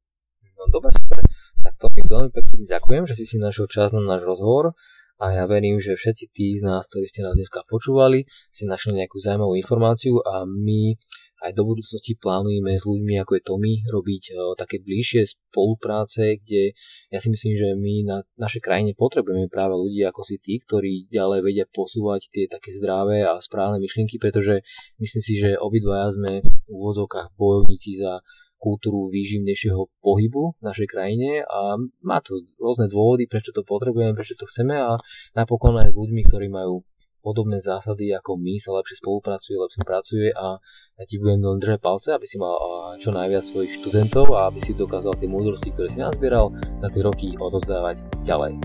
No 0.59 0.65
dobre, 0.73 0.91
super. 0.97 1.23
Tak 1.61 1.75
to 1.77 1.87
mi 1.93 2.03
veľmi 2.03 2.31
pekne 2.33 2.65
ďakujem, 2.67 3.05
že 3.05 3.15
si 3.15 3.25
si 3.29 3.37
našiel 3.37 3.69
čas 3.69 3.93
na 3.93 4.01
náš 4.01 4.25
rozhovor 4.25 4.73
a 5.21 5.37
ja 5.37 5.45
verím, 5.45 5.77
že 5.77 6.01
všetci 6.01 6.33
tí 6.33 6.57
z 6.57 6.65
nás, 6.65 6.89
ktorí 6.89 7.05
ste 7.05 7.21
nás 7.21 7.37
dneska 7.37 7.61
počúvali, 7.69 8.25
si 8.49 8.65
našli 8.65 8.97
nejakú 8.97 9.21
zaujímavú 9.21 9.53
informáciu 9.53 10.17
a 10.25 10.49
my 10.49 10.97
aj 11.45 11.53
do 11.57 11.65
budúcnosti 11.65 12.17
plánujeme 12.21 12.77
s 12.77 12.85
ľuďmi 12.85 13.21
ako 13.21 13.33
je 13.37 13.43
Tommy 13.45 13.75
robiť 13.89 14.23
o, 14.33 14.57
také 14.57 14.81
bližšie 14.81 15.25
spolupráce, 15.25 16.41
kde 16.41 16.77
ja 17.13 17.19
si 17.21 17.29
myslím, 17.33 17.53
že 17.57 17.69
my 17.77 17.95
na 18.05 18.19
našej 18.37 18.61
krajine 18.65 18.93
potrebujeme 18.93 19.49
práve 19.49 19.77
ľudí 19.77 20.05
ako 20.05 20.21
si 20.21 20.37
tí, 20.37 20.61
ktorí 20.61 21.09
ďalej 21.09 21.41
vedia 21.45 21.67
posúvať 21.69 22.29
tie 22.33 22.45
také 22.49 22.73
zdravé 22.77 23.25
a 23.25 23.41
správne 23.41 23.81
myšlienky, 23.81 24.21
pretože 24.21 24.65
myslím 25.01 25.23
si, 25.25 25.35
že 25.37 25.57
obidvaja 25.57 26.13
sme 26.13 26.45
v 26.45 26.67
úvodzovkách 26.69 27.37
bojovníci 27.37 28.01
za 28.01 28.21
kultúru 28.61 29.09
výživnejšieho 29.09 30.05
pohybu 30.05 30.61
v 30.61 30.63
našej 30.63 30.87
krajine 30.93 31.43
a 31.49 31.81
má 32.05 32.21
to 32.21 32.45
rôzne 32.61 32.93
dôvody, 32.93 33.25
prečo 33.25 33.57
to 33.57 33.65
potrebujeme, 33.65 34.13
prečo 34.13 34.37
to 34.37 34.45
chceme 34.45 34.77
a 34.77 35.01
napokon 35.33 35.81
aj 35.81 35.91
s 35.91 35.97
ľuďmi, 35.97 36.21
ktorí 36.29 36.53
majú 36.53 36.85
podobné 37.21 37.61
zásady 37.61 38.13
ako 38.17 38.41
my, 38.41 38.57
sa 38.57 38.73
lepšie 38.77 39.01
spolupracuje, 39.01 39.57
lepšie 39.61 39.85
pracuje 39.85 40.29
a 40.33 40.57
ja 40.97 41.05
ti 41.05 41.21
budem 41.21 41.45
len 41.45 41.61
držať 41.61 41.79
palce, 41.81 42.09
aby 42.17 42.25
si 42.25 42.41
mal 42.41 42.57
čo 42.97 43.13
najviac 43.13 43.45
svojich 43.45 43.77
študentov 43.81 44.33
a 44.33 44.49
aby 44.49 44.61
si 44.61 44.73
dokázal 44.73 45.21
tie 45.21 45.29
múdrosti, 45.29 45.69
ktoré 45.73 45.89
si 45.93 46.01
nazbieral 46.01 46.53
za 46.81 46.89
tie 46.89 47.05
roky 47.05 47.37
odozdávať 47.37 48.01
ďalej. 48.25 48.57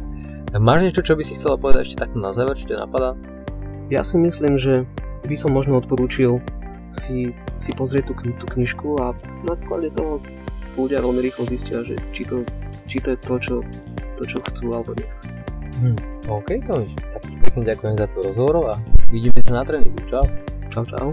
Máš 0.55 0.87
niečo, 0.87 1.03
čo 1.03 1.19
by 1.19 1.23
si 1.27 1.35
chcela 1.35 1.59
povedať 1.59 1.91
ešte 1.91 1.99
takto 2.07 2.15
na 2.15 2.31
záver, 2.31 2.55
čo 2.55 2.71
ťa 2.71 2.87
napadá? 2.87 3.11
Ja 3.91 4.07
si 4.07 4.15
myslím, 4.15 4.55
že 4.55 4.87
by 5.27 5.35
som 5.35 5.51
možno 5.51 5.83
odporúčil 5.83 6.39
si, 6.95 7.35
si 7.59 7.71
pozrieť 7.75 8.11
tú, 8.11 8.13
tú 8.39 8.45
knižku 8.55 8.97
a 9.03 9.11
na 9.43 9.53
základe 9.53 9.91
toho 9.91 10.23
ľudia 10.79 11.03
veľmi 11.03 11.21
rýchlo 11.23 11.43
zistia, 11.47 11.83
že 11.83 11.99
či 12.15 12.23
to, 12.23 12.47
či 12.87 13.03
to 13.03 13.13
je 13.13 13.17
to, 13.19 13.35
čo, 13.39 13.55
to, 14.15 14.23
čo 14.23 14.39
chcú 14.51 14.71
alebo 14.71 14.95
nechcú. 14.95 15.27
Hm, 15.83 15.97
OK, 16.31 16.49
Tomi, 16.63 16.95
tak 16.95 17.21
ti 17.27 17.35
pekne 17.35 17.67
ďakujem 17.67 17.95
za 17.99 18.07
tvoj 18.07 18.23
rozhovor 18.31 18.55
a 18.71 18.75
vidíme 19.11 19.39
sa 19.43 19.59
na 19.59 19.63
tréningu. 19.67 19.99
Čau. 20.07 20.23
Čau, 20.71 20.83
čau. 20.87 21.07